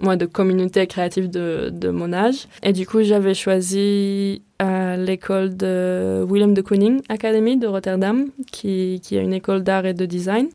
moi, 0.00 0.16
de 0.16 0.26
communauté 0.26 0.84
créative 0.88 1.30
de, 1.30 1.70
de 1.72 1.88
mon 1.88 2.12
âge. 2.12 2.48
Et 2.64 2.72
du 2.72 2.84
coup, 2.84 3.02
j'avais 3.02 3.32
choisi 3.34 4.42
euh, 4.60 4.96
l'école 4.96 5.56
de 5.56 6.26
Willem 6.28 6.52
de 6.52 6.62
Kooning 6.62 7.00
Academy 7.08 7.56
de 7.56 7.68
Rotterdam, 7.68 8.26
qui, 8.50 9.00
qui 9.04 9.16
est 9.16 9.22
une 9.22 9.34
école 9.34 9.62
d'art 9.62 9.86
et 9.86 9.94
de 9.94 10.04
design. 10.04 10.48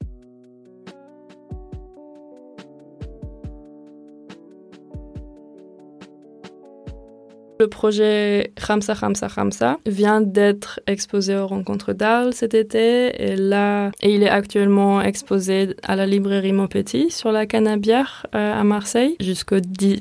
Le 7.61 7.67
projet 7.67 8.53
Ramsa 8.59 8.95
Ramsa 8.95 9.27
Ramsa 9.27 9.77
vient 9.85 10.19
d'être 10.19 10.79
exposé 10.87 11.37
aux 11.37 11.45
rencontres 11.45 11.93
d'Arles 11.93 12.33
cet 12.33 12.55
été 12.55 13.11
et 13.23 13.35
là, 13.35 13.91
et 14.01 14.15
il 14.15 14.23
est 14.23 14.29
actuellement 14.29 14.99
exposé 14.99 15.75
à 15.83 15.95
la 15.95 16.07
librairie 16.07 16.53
Maupetit 16.53 17.11
sur 17.11 17.31
la 17.31 17.45
Canabière 17.45 18.25
euh, 18.33 18.59
à 18.59 18.63
Marseille 18.63 19.15
jusqu'au 19.19 19.57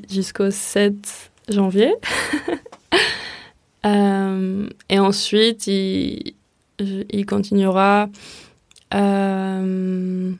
jusqu'au 0.09 0.49
7 0.49 1.31
janvier. 1.49 1.93
Euh, 3.83 4.67
et 4.89 4.99
ensuite, 4.99 5.65
il, 5.65 6.35
continuera 7.25 8.09
euh, 8.93 10.31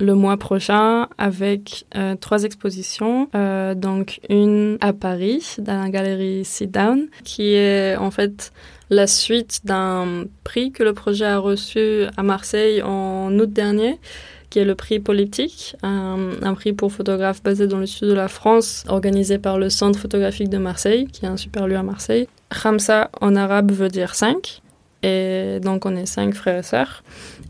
le 0.00 0.14
mois 0.14 0.36
prochain 0.36 1.08
avec 1.18 1.86
euh, 1.94 2.14
trois 2.16 2.44
expositions. 2.44 3.28
Euh, 3.34 3.74
donc 3.74 4.20
une 4.28 4.78
à 4.80 4.92
Paris, 4.92 5.56
dans 5.58 5.82
la 5.82 5.88
galerie 5.90 6.44
Sit 6.44 6.70
Down, 6.70 7.06
qui 7.24 7.54
est 7.54 7.96
en 7.96 8.10
fait 8.10 8.52
la 8.88 9.06
suite 9.06 9.60
d'un 9.64 10.24
prix 10.42 10.72
que 10.72 10.82
le 10.82 10.92
projet 10.92 11.26
a 11.26 11.38
reçu 11.38 12.04
à 12.16 12.22
Marseille 12.22 12.82
en 12.82 13.32
août 13.38 13.52
dernier 13.52 13.98
qui 14.50 14.58
est 14.58 14.64
le 14.64 14.74
prix 14.74 14.98
politique, 14.98 15.76
un, 15.82 16.54
prix 16.54 16.72
pour 16.72 16.92
photographes 16.92 17.42
basé 17.42 17.68
dans 17.68 17.78
le 17.78 17.86
sud 17.86 18.08
de 18.08 18.14
la 18.14 18.26
France, 18.26 18.84
organisé 18.88 19.38
par 19.38 19.58
le 19.58 19.70
Centre 19.70 19.98
photographique 19.98 20.48
de 20.48 20.58
Marseille, 20.58 21.06
qui 21.06 21.24
est 21.24 21.28
un 21.28 21.36
super 21.36 21.68
lieu 21.68 21.76
à 21.76 21.84
Marseille. 21.84 22.26
Khamsa 22.50 23.10
en 23.20 23.36
arabe 23.36 23.70
veut 23.70 23.88
dire 23.88 24.16
cinq, 24.16 24.60
et 25.02 25.58
donc 25.60 25.86
on 25.86 25.96
est 25.96 26.06
cinq 26.06 26.34
frères 26.34 26.58
et 26.58 26.62
sœurs. 26.62 27.02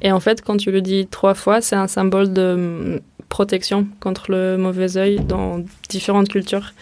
Et 0.02 0.12
en 0.12 0.21
fait, 0.21 0.42
quand 0.42 0.57
tu 0.57 0.71
le 0.71 0.80
dis 0.80 1.07
trois 1.07 1.35
fois, 1.35 1.61
c'est 1.61 1.76
un 1.76 1.88
symbole 1.88 2.33
de 2.33 2.54
mm, 2.54 3.00
protection 3.28 3.87
contre 4.00 4.30
le 4.30 4.57
mauvais 4.57 4.97
œil 4.97 5.21
dans 5.21 5.62
différentes 5.88 6.28
cultures. 6.28 6.73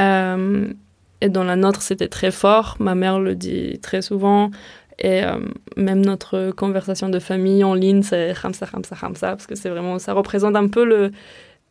Euh, 0.00 0.68
et 1.20 1.28
dans 1.28 1.44
la 1.44 1.56
nôtre, 1.56 1.82
c'était 1.82 2.08
très 2.08 2.30
fort. 2.30 2.76
Ma 2.78 2.94
mère 2.94 3.18
le 3.18 3.34
dit 3.34 3.78
très 3.80 4.02
souvent. 4.02 4.50
Et 5.00 5.24
euh, 5.24 5.38
même 5.76 6.04
notre 6.04 6.50
conversation 6.50 7.08
de 7.08 7.18
famille 7.18 7.62
en 7.64 7.74
ligne, 7.74 8.02
c'est 8.02 8.32
Ramsa, 8.32 8.66
Ramsa, 8.66 8.96
Ramsa, 8.96 9.28
parce 9.30 9.46
que 9.46 9.54
c'est 9.54 9.68
vraiment, 9.68 9.98
ça 9.98 10.12
représente 10.12 10.56
un 10.56 10.68
peu 10.68 11.10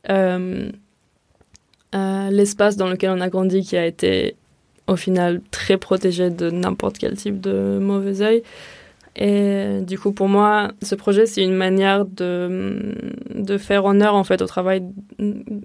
euh, 0.09 0.69
l'espace 2.29 2.77
dans 2.77 2.87
lequel 2.87 3.11
on 3.11 3.21
a 3.21 3.29
grandi 3.29 3.63
qui 3.63 3.77
a 3.77 3.85
été 3.85 4.35
au 4.87 4.95
final 4.95 5.41
très 5.51 5.77
protégé 5.77 6.29
de 6.29 6.49
n'importe 6.49 6.97
quel 6.97 7.15
type 7.15 7.39
de 7.39 7.77
mauvais 7.79 8.21
œil. 8.21 8.43
Et 9.15 9.81
du 9.81 9.97
coup, 9.97 10.11
pour 10.11 10.29
moi, 10.29 10.71
ce 10.83 10.93
projet, 10.93 11.25
c'est 11.25 11.43
une 11.43 11.55
manière 11.55 12.05
de, 12.05 13.57
faire 13.57 13.85
honneur 13.85 14.13
en 14.13 14.23
fait 14.23 14.41
au 14.41 14.45
travail 14.45 14.83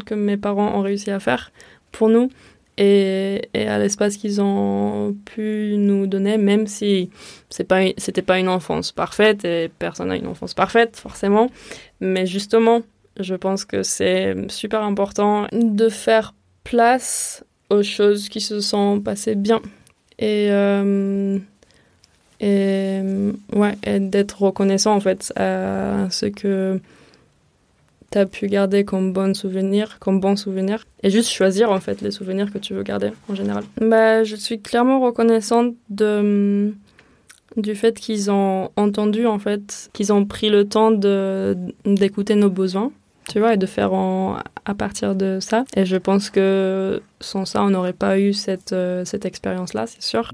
que 0.07 0.15
mes 0.15 0.39
parents 0.39 0.75
ont 0.79 0.81
réussi 0.81 1.11
à 1.11 1.21
faire 1.21 1.53
pour 1.91 2.09
nous 2.09 2.31
et, 2.79 3.43
à 3.55 3.79
l'espace 3.79 4.17
qu'ils 4.17 4.41
ont 4.41 5.15
pu 5.27 5.75
nous 5.77 6.07
donner, 6.07 6.39
même 6.39 6.67
si 6.67 7.11
c'est 7.51 7.65
pas 7.65 7.83
pas 8.27 8.39
une 8.39 8.49
enfance 8.49 8.93
parfaite 8.93 9.45
et 9.45 9.71
personne 9.79 10.09
n'a 10.09 10.17
une 10.17 10.27
enfance 10.27 10.55
parfaite 10.55 10.97
forcément, 10.97 11.51
mais 12.01 12.25
justement, 12.25 12.81
je 13.21 13.35
pense 13.35 13.67
que 13.67 13.83
c'est 13.83 14.35
super 14.49 14.83
important 14.83 15.47
de 15.53 15.91
faire 15.91 16.35
place 16.65 17.45
choses 17.81 18.29
qui 18.29 18.43
se 18.43 18.61
sont 18.61 19.01
passées 19.01 19.35
bien. 19.35 19.63
Et 20.19 20.49
euh, 20.51 21.39
ouais 22.41 23.77
d'être 24.01 24.43
reconnaissant 24.43 24.95
en 24.95 25.01
fait 25.01 25.33
à 25.37 26.09
ce 26.11 26.27
que 26.27 26.81
tu 28.11 28.19
as 28.19 28.27
pu 28.27 28.47
garder 28.47 28.85
comme 28.85 29.13
bon 29.13 29.35
souvenir, 29.35 29.99
comme 29.99 30.21
bon 30.21 30.37
souvenir, 30.37 30.85
et 31.03 31.11
juste 31.11 31.31
choisir 31.31 31.71
en 31.71 31.81
fait 31.81 32.03
les 32.03 32.11
souvenirs 32.11 32.53
que 32.53 32.59
tu 32.59 32.75
veux 32.75 32.83
garder 32.83 33.11
en 33.31 33.35
général. 33.35 33.65
Bah, 33.81 34.23
je 34.23 34.37
suis 34.37 34.61
clairement 34.61 35.01
reconnaissante 35.01 35.75
de 35.89 36.73
du 37.57 37.75
fait 37.75 37.99
qu'ils 37.99 38.31
ont 38.31 38.71
entendu 38.77 39.27
en 39.27 39.39
fait, 39.39 39.91
qu'ils 39.93 40.13
ont 40.13 40.25
pris 40.25 40.49
le 40.49 40.67
temps 40.67 40.91
d'écouter 41.85 42.35
nos 42.35 42.51
besoins, 42.51 42.93
tu 43.29 43.39
vois, 43.39 43.55
et 43.55 43.57
de 43.57 43.67
faire 43.67 43.93
en, 43.93 44.37
à 44.65 44.75
partir 44.75 45.15
de 45.15 45.39
ça. 45.41 45.65
Et 45.77 45.85
je 45.85 45.97
pense 45.97 46.31
que 46.31 47.03
sans 47.21 47.45
ça, 47.45 47.63
on 47.63 47.71
n'aurait 47.71 47.93
pas 47.93 48.19
eu 48.19 48.33
cette, 48.33 48.73
euh, 48.73 49.05
cette 49.05 49.25
expérience-là, 49.25 49.87
c'est 49.87 50.03
sûr. 50.03 50.33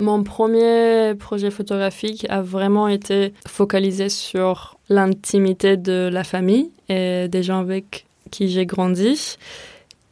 Mon 0.00 0.24
premier 0.24 1.14
projet 1.14 1.52
photographique 1.52 2.26
a 2.28 2.42
vraiment 2.42 2.88
été 2.88 3.32
focalisé 3.46 4.08
sur 4.08 4.76
l'intimité 4.88 5.76
de 5.76 6.10
la 6.12 6.24
famille 6.24 6.70
et 6.88 7.28
des 7.28 7.44
gens 7.44 7.60
avec 7.60 8.06
qui 8.32 8.48
j'ai 8.48 8.66
grandi. 8.66 9.36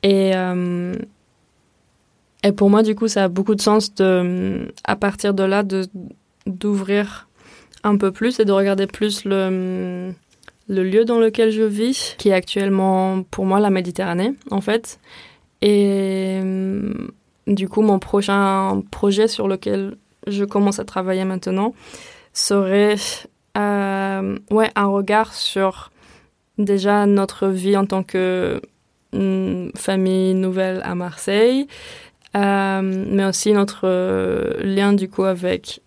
Et, 0.05 0.31
euh, 0.37 0.95
et 2.43 2.53
pour 2.53 2.71
moi, 2.71 2.83
du 2.83 2.95
coup, 2.95 3.09
ça 3.09 3.25
a 3.25 3.29
beaucoup 3.29 3.55
de 3.55 3.61
sens 3.61 3.95
de, 3.95 4.73
à 4.85 4.97
partir 4.97 5.35
de 5.35 5.43
là, 5.43 5.63
de, 5.63 5.87
d'ouvrir 6.47 7.29
un 7.83 7.97
peu 7.97 8.13
plus 8.13 8.41
et 8.41 8.45
de 8.45 8.53
regarder 8.53 8.87
plus 8.87 9.25
le, 9.25 10.13
le 10.69 10.83
lieu 10.83 11.05
dans 11.05 11.19
lequel 11.19 11.51
je 11.51 11.63
vis, 11.63 12.15
qui 12.19 12.31
est 12.31 12.35
actuellement 12.35 13.23
pour 13.25 13.45
moi 13.45 13.61
la 13.61 13.71
Méditerranée, 13.71 14.33
en 14.51 14.61
fait. 14.61 15.01
Et 15.63 16.41
du 17.47 17.69
coup, 17.69 17.83
mon 17.83 17.99
prochain 17.99 18.83
projet 18.91 19.29
sur 19.29 19.49
lequel 19.49 19.97
je 20.27 20.45
commence 20.45 20.79
à 20.79 20.85
travailler 20.85 21.25
maintenant 21.25 21.75
serait 22.33 22.97
euh, 23.57 24.39
ouais, 24.51 24.71
un 24.77 24.87
regard 24.87 25.35
sur 25.35 25.91
déjà 26.59 27.07
notre 27.07 27.49
vie 27.49 27.77
en 27.77 27.87
tant 27.87 28.03
que 28.03 28.61
mm, 29.13 29.71
famille 29.77 30.35
nouvelle 30.35 30.81
à 30.85 30.95
Marseille, 30.95 31.67
mais 32.35 33.25
aussi 33.25 33.53
notre 33.53 33.81
euh, 33.85 34.63
lien 34.63 34.93
du 34.93 35.09
coup 35.09 35.25
avec 35.25 35.81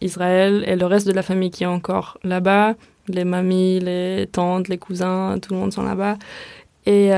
Israël 0.00 0.64
et 0.66 0.76
le 0.76 0.86
reste 0.86 1.06
de 1.06 1.12
la 1.12 1.22
famille 1.22 1.50
qui 1.50 1.64
est 1.64 1.66
encore 1.66 2.18
là-bas, 2.24 2.74
les 3.08 3.24
mamies, 3.24 3.80
les 3.80 4.28
tantes, 4.30 4.68
les 4.68 4.78
cousins, 4.78 5.38
tout 5.40 5.54
le 5.54 5.60
monde 5.60 5.72
sont 5.72 5.82
là-bas. 5.82 6.16
Et, 6.86 7.12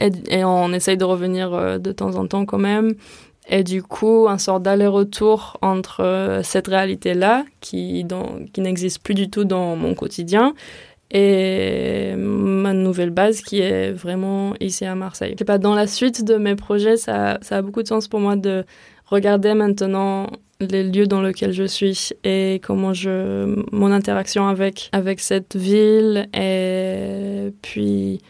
et, 0.00 0.44
on 0.44 0.72
essaye 0.72 0.96
de 0.96 1.04
revenir 1.04 1.52
euh, 1.52 1.78
de 1.78 1.92
temps 1.92 2.16
en 2.16 2.26
temps 2.26 2.44
quand 2.44 2.58
même. 2.58 2.94
Et 3.48 3.62
du 3.62 3.82
coup, 3.82 4.26
un 4.28 4.38
sort 4.38 4.60
d'aller-retour 4.60 5.58
entre 5.60 6.02
euh, 6.02 6.42
cette 6.42 6.68
réalité-là, 6.68 7.44
qui, 7.60 8.06
qui 8.52 8.60
n'existe 8.60 9.02
plus 9.02 9.14
du 9.14 9.28
tout 9.28 9.44
dans 9.44 9.76
mon 9.76 9.94
quotidien, 9.94 10.54
et 11.14 12.14
ma 12.16 12.72
nouvelle 12.72 13.10
base 13.10 13.40
qui 13.40 13.60
est 13.60 13.92
vraiment 13.92 14.54
ici 14.60 14.84
à 14.84 14.96
Marseille. 14.96 15.36
Pas, 15.36 15.58
dans 15.58 15.74
la 15.74 15.86
suite 15.86 16.24
de 16.24 16.34
mes 16.36 16.56
projets, 16.56 16.96
ça, 16.96 17.38
ça, 17.40 17.58
a 17.58 17.62
beaucoup 17.62 17.82
de 17.82 17.88
sens 17.88 18.08
pour 18.08 18.18
moi 18.18 18.34
de 18.34 18.64
regarder 19.06 19.54
maintenant 19.54 20.26
les 20.60 20.82
lieux 20.82 21.06
dans 21.06 21.22
lesquels 21.22 21.52
je 21.52 21.64
suis 21.64 22.10
et 22.24 22.60
comment 22.64 22.92
je 22.92 23.62
mon 23.72 23.92
interaction 23.92 24.48
avec 24.48 24.88
avec 24.92 25.20
cette 25.20 25.56
ville 25.56 26.28
et 26.32 27.52
puis 27.60 28.20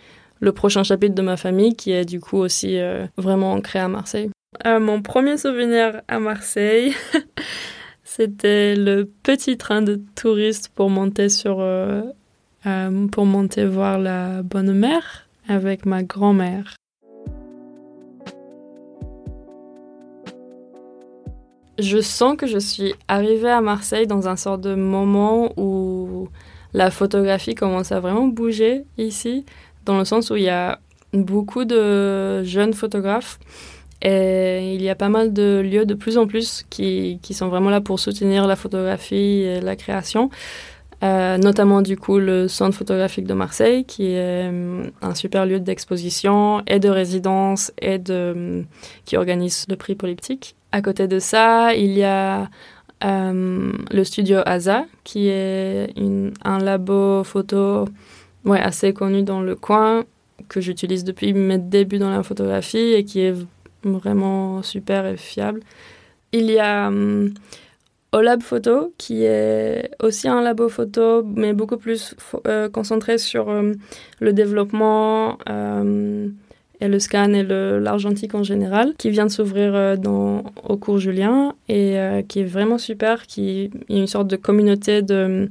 le 0.41 0.53
prochain 0.53 0.83
chapitre 0.83 1.15
de 1.15 1.23
ma 1.23 1.37
famille 1.37 1.75
qui 1.75 1.93
est 1.93 2.05
du 2.05 2.21
coup 2.21 2.39
aussi 2.39 2.79
euh, 2.79 3.07
vraiment 3.17 3.53
ancré 3.53 3.79
à 3.79 3.89
Marseille. 3.89 4.31
Euh, 4.67 4.81
mon 4.81 5.03
premier 5.03 5.37
souvenir 5.37 6.01
à 6.09 6.19
Marseille, 6.19 6.95
c'était 8.05 8.75
le 8.75 9.05
petit 9.23 9.57
train 9.57 9.83
de 9.83 10.01
touristes 10.15 10.71
pour 10.75 10.91
monter 10.91 11.29
sur 11.29 11.61
euh, 11.61 12.03
pour 13.13 13.27
monter 13.27 13.67
voir 13.67 13.99
la 13.99 14.43
bonne 14.43 14.73
mère 14.73 15.29
avec 15.49 15.85
ma 15.87 16.03
grand-mère. 16.03 16.77
Je 21.79 22.01
sens 22.01 22.37
que 22.37 22.47
je 22.47 22.59
suis 22.59 22.95
arrivée 23.09 23.51
à 23.51 23.61
Marseille 23.61 24.07
dans 24.07 24.29
un 24.29 24.37
sort 24.37 24.59
de 24.59 24.75
moment 24.75 25.53
où 25.57 26.29
la 26.73 26.91
photographie 26.91 27.55
commence 27.55 27.93
à 27.93 28.01
vraiment 28.01 28.29
bouger 28.29 28.85
ici 28.97 29.45
dans 29.85 29.99
le 29.99 30.05
sens 30.05 30.31
où 30.31 30.37
il 30.37 30.45
y 30.45 30.49
a 30.49 30.79
beaucoup 31.13 31.65
de 31.65 32.43
jeunes 32.45 32.75
photographes 32.75 33.39
et 34.03 34.75
il 34.75 34.83
y 34.83 34.89
a 34.89 34.95
pas 34.95 35.09
mal 35.09 35.33
de 35.33 35.63
lieux 35.65 35.87
de 35.87 35.95
plus 35.95 36.19
en 36.19 36.27
plus 36.27 36.65
qui, 36.71 37.19
qui 37.23 37.35
sont 37.35 37.49
vraiment 37.49 37.71
là 37.71 37.81
pour 37.81 37.99
soutenir 37.99 38.47
la 38.47 38.57
photographie 38.57 39.43
et 39.43 39.61
la 39.61 39.77
création. 39.77 40.31
Euh, 41.05 41.37
notamment 41.37 41.83
du 41.83 41.99
coup 41.99 42.19
le 42.19 42.49
Centre 42.49 42.75
photographique 42.75 43.27
de 43.27 43.35
Marseille, 43.35 43.85
qui 43.85 44.13
est 44.13 44.49
euh, 44.51 44.85
un 45.03 45.15
super 45.15 45.45
lieu 45.45 45.61
d'exposition 45.61 46.63
et 46.67 46.79
de 46.79 46.89
résidence 46.89 47.73
et 47.83 47.99
de, 47.99 48.65
qui 49.05 49.19
organise 49.19 49.67
le 49.69 49.77
prix 49.77 49.97
politique. 49.97 50.57
À 50.73 50.81
côté 50.81 51.07
de 51.07 51.19
ça, 51.19 51.75
il 51.75 51.93
y 51.93 52.05
a 52.05 52.49
euh, 53.05 53.73
le 53.91 54.05
studio 54.05 54.39
ASA, 54.47 54.87
qui 55.03 55.29
est 55.29 55.93
un 56.43 56.59
labo 56.59 57.23
photo 57.23 57.87
assez 58.51 58.95
connu 58.95 59.23
dans 59.23 59.43
le 59.43 59.57
coin, 59.57 60.05
que 60.49 60.63
j'utilise 60.63 61.05
depuis 61.05 61.35
mes 61.35 61.59
débuts 61.59 61.99
dans 61.99 62.11
la 62.11 62.23
photographie 62.23 62.95
et 62.95 63.05
qui 63.05 63.21
est 63.21 63.35
vraiment 63.83 64.63
super 64.63 65.05
et 65.05 65.19
fiable. 65.19 65.61
Il 66.33 66.51
y 66.51 66.59
a 66.59 66.91
au 68.15 68.21
lab 68.21 68.43
photo, 68.43 68.95
qui 68.97 69.25
est 69.25 69.91
aussi 70.01 70.29
un 70.29 70.41
labo 70.41 70.69
photo, 70.69 71.25
mais 71.25 71.53
beaucoup 71.53 71.77
plus 71.77 72.15
euh, 72.47 72.69
concentré 72.69 73.19
sur 73.19 73.51
euh, 73.51 73.73
le 74.21 74.33
développement 74.33 75.37
euh, 75.49 76.29
et 76.81 76.87
le 76.87 76.99
scan 77.01 77.33
et 77.33 77.43
l'argentique 77.43 78.37
en 78.37 78.45
général, 78.45 78.95
qui 78.99 79.11
vient 79.11 79.27
de 79.27 79.33
s'ouvrir 79.33 79.97
au 80.63 80.77
cours 80.77 80.99
Julien 80.99 81.55
et 81.69 81.97
qui 82.29 82.41
est 82.41 82.45
vraiment 82.45 82.79
super, 82.79 83.27
qui 83.27 83.71
est 83.89 83.95
une 83.95 84.07
sorte 84.07 84.27
de 84.27 84.37
communauté 84.37 85.01
de, 85.01 85.51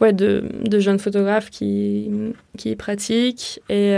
ouais, 0.00 0.12
de, 0.12 0.78
jeunes 0.78 1.00
photographes 1.00 1.50
qui, 1.50 2.10
qui 2.56 2.74
pratiquent 2.76 3.60
et, 3.68 3.92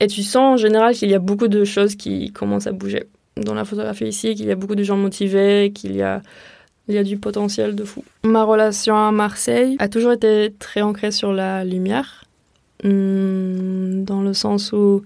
et 0.00 0.06
tu 0.06 0.22
sens 0.22 0.54
en 0.54 0.56
général 0.56 0.94
qu'il 0.94 1.10
y 1.10 1.14
a 1.14 1.20
beaucoup 1.20 1.48
de 1.48 1.64
choses 1.64 1.96
qui 1.96 2.32
commencent 2.32 2.66
à 2.66 2.72
bouger 2.72 3.04
dans 3.36 3.54
la 3.54 3.66
photographie 3.66 4.06
ici, 4.06 4.34
qu'il 4.34 4.46
y 4.46 4.50
a 4.50 4.56
beaucoup 4.56 4.74
de 4.74 4.82
gens 4.82 4.96
motivés, 4.96 5.70
qu'il 5.74 5.94
y 5.94 6.02
a 6.02 6.22
il 6.88 6.94
y 6.94 6.98
a 6.98 7.04
du 7.04 7.16
potentiel 7.16 7.74
de 7.74 7.84
fou. 7.84 8.04
Ma 8.24 8.44
relation 8.44 8.96
à 8.96 9.10
Marseille 9.12 9.76
a 9.78 9.88
toujours 9.88 10.12
été 10.12 10.54
très 10.58 10.82
ancrée 10.82 11.10
sur 11.10 11.32
la 11.32 11.64
lumière, 11.64 12.24
hmm, 12.84 14.04
dans 14.04 14.22
le 14.22 14.32
sens 14.34 14.72
où 14.72 15.02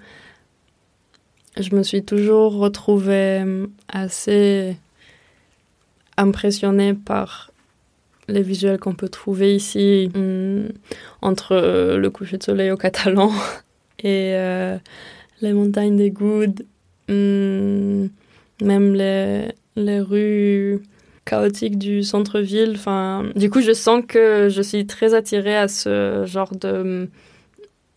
je 1.59 1.75
me 1.75 1.83
suis 1.83 2.03
toujours 2.03 2.55
retrouvée 2.55 3.43
assez 3.89 4.77
impressionnée 6.17 6.95
par 6.95 7.51
les 8.29 8.43
visuels 8.43 8.79
qu'on 8.79 8.95
peut 8.95 9.09
trouver 9.09 9.57
ici, 9.57 10.11
hmm, 10.15 10.69
entre 11.23 11.97
le 11.97 12.11
coucher 12.11 12.37
de 12.37 12.43
soleil 12.43 12.71
au 12.71 12.77
Catalan 12.77 13.33
et 13.99 14.35
euh, 14.35 14.79
les 15.41 15.53
montagnes 15.55 15.97
des 15.97 16.11
Goudes, 16.11 16.65
hmm, 17.09 18.07
même 18.63 18.95
les, 18.95 19.49
les 19.77 20.01
rues 20.01 20.81
chaotique 21.31 21.79
du 21.79 22.03
centre-ville. 22.03 22.73
Enfin, 22.75 23.25
du 23.37 23.51
coup, 23.51 23.61
je 23.61 23.73
sens 23.73 24.03
que 24.07 24.49
je 24.51 24.63
suis 24.63 24.85
très 24.87 25.15
attirée 25.15 25.57
à 25.57 25.69
ce 25.69 26.25
genre 26.27 26.51
de 26.57 26.73
hum, 26.73 27.09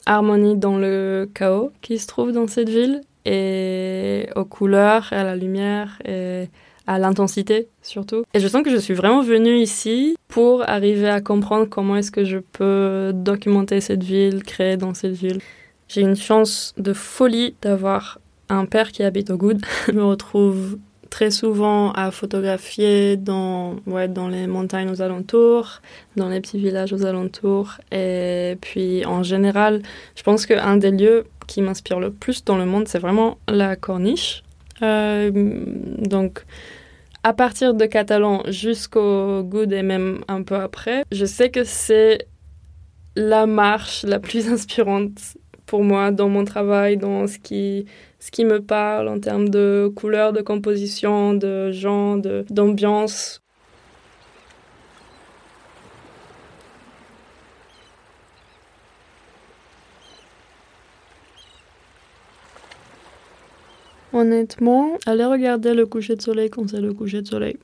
harmonie 0.06 0.56
dans 0.56 0.78
le 0.78 1.28
chaos 1.34 1.72
qui 1.82 1.98
se 1.98 2.06
trouve 2.06 2.32
dans 2.32 2.46
cette 2.48 2.70
ville 2.70 3.02
et 3.26 4.28
aux 4.36 4.46
couleurs, 4.46 5.08
à 5.12 5.24
la 5.24 5.36
lumière 5.36 6.00
et 6.06 6.50
à 6.86 7.00
l'intensité 7.00 7.70
surtout. 7.82 8.24
Et 8.34 8.40
je 8.40 8.48
sens 8.48 8.62
que 8.62 8.70
je 8.70 8.78
suis 8.78 8.94
vraiment 8.94 9.22
venue 9.22 9.58
ici 9.58 10.16
pour 10.28 10.70
arriver 10.70 11.10
à 11.10 11.22
comprendre 11.22 11.66
comment 11.66 11.96
est-ce 11.96 12.12
que 12.12 12.26
je 12.26 12.38
peux 12.38 13.14
documenter 13.16 13.82
cette 13.82 14.04
ville, 14.04 14.44
créer 14.44 14.78
dans 14.78 14.94
cette 14.94 15.14
ville. 15.14 15.40
J'ai 15.88 16.02
une 16.02 16.18
chance 16.18 16.74
de 16.78 16.94
folie 16.94 17.56
d'avoir 17.62 18.20
un 18.50 18.66
père 18.66 18.92
qui 18.92 19.04
habite 19.04 19.32
au 19.32 19.38
Goud. 19.38 19.66
je 19.88 19.92
me 19.94 20.04
retrouve 20.04 20.78
très 21.14 21.30
souvent 21.30 21.92
à 21.92 22.10
photographier 22.10 23.18
dans, 23.18 23.76
ouais, 23.86 24.08
dans 24.08 24.28
les 24.28 24.48
montagnes 24.48 24.90
aux 24.90 25.04
alentours, 25.04 25.80
dans 26.16 26.28
les 26.28 26.42
petits 26.42 26.58
villages 26.58 26.92
aux 26.92 27.06
alentours. 27.06 27.74
Et 27.92 28.58
puis 28.62 29.06
en 29.06 29.22
général, 29.22 29.84
je 30.16 30.24
pense 30.24 30.48
qu'un 30.48 30.76
des 30.76 30.90
lieux 30.90 31.26
qui 31.46 31.62
m'inspire 31.62 32.00
le 32.00 32.10
plus 32.10 32.44
dans 32.44 32.58
le 32.58 32.66
monde, 32.66 32.88
c'est 32.88 32.98
vraiment 32.98 33.38
la 33.48 33.76
corniche. 33.76 34.42
Euh, 34.82 35.30
donc 36.00 36.44
à 37.22 37.34
partir 37.34 37.76
de 37.76 37.86
Catalan 37.86 38.42
jusqu'au 38.48 39.44
Good 39.44 39.72
et 39.72 39.84
même 39.84 40.24
un 40.28 40.42
peu 40.42 40.56
après, 40.56 41.04
je 41.12 41.26
sais 41.26 41.52
que 41.52 41.64
c'est 41.64 42.26
la 43.16 43.46
marche 43.46 44.02
la 44.02 44.20
plus 44.20 44.50
inspirante 44.52 45.20
pour 45.68 45.84
moi 45.84 46.10
dans 46.10 46.28
mon 46.28 46.44
travail, 46.44 46.98
dans 46.98 47.28
ce 47.28 47.38
qui 47.38 47.86
ce 48.24 48.32
qui 48.32 48.46
me 48.46 48.62
parle 48.62 49.10
en 49.10 49.20
termes 49.20 49.50
de 49.50 49.92
couleur, 49.94 50.32
de 50.32 50.42
composition, 50.42 51.34
de 51.34 51.74
genre, 51.74 52.18
d'ambiance. 52.50 53.42
Honnêtement, 64.14 64.98
aller 65.06 65.26
regarder 65.26 65.74
le 65.74 65.86
coucher 65.86 66.16
de 66.16 66.22
soleil 66.22 66.50
quand 66.50 66.70
c'est 66.70 66.80
le 66.80 66.94
coucher 66.94 67.22
de 67.22 67.28
soleil. 67.28 67.58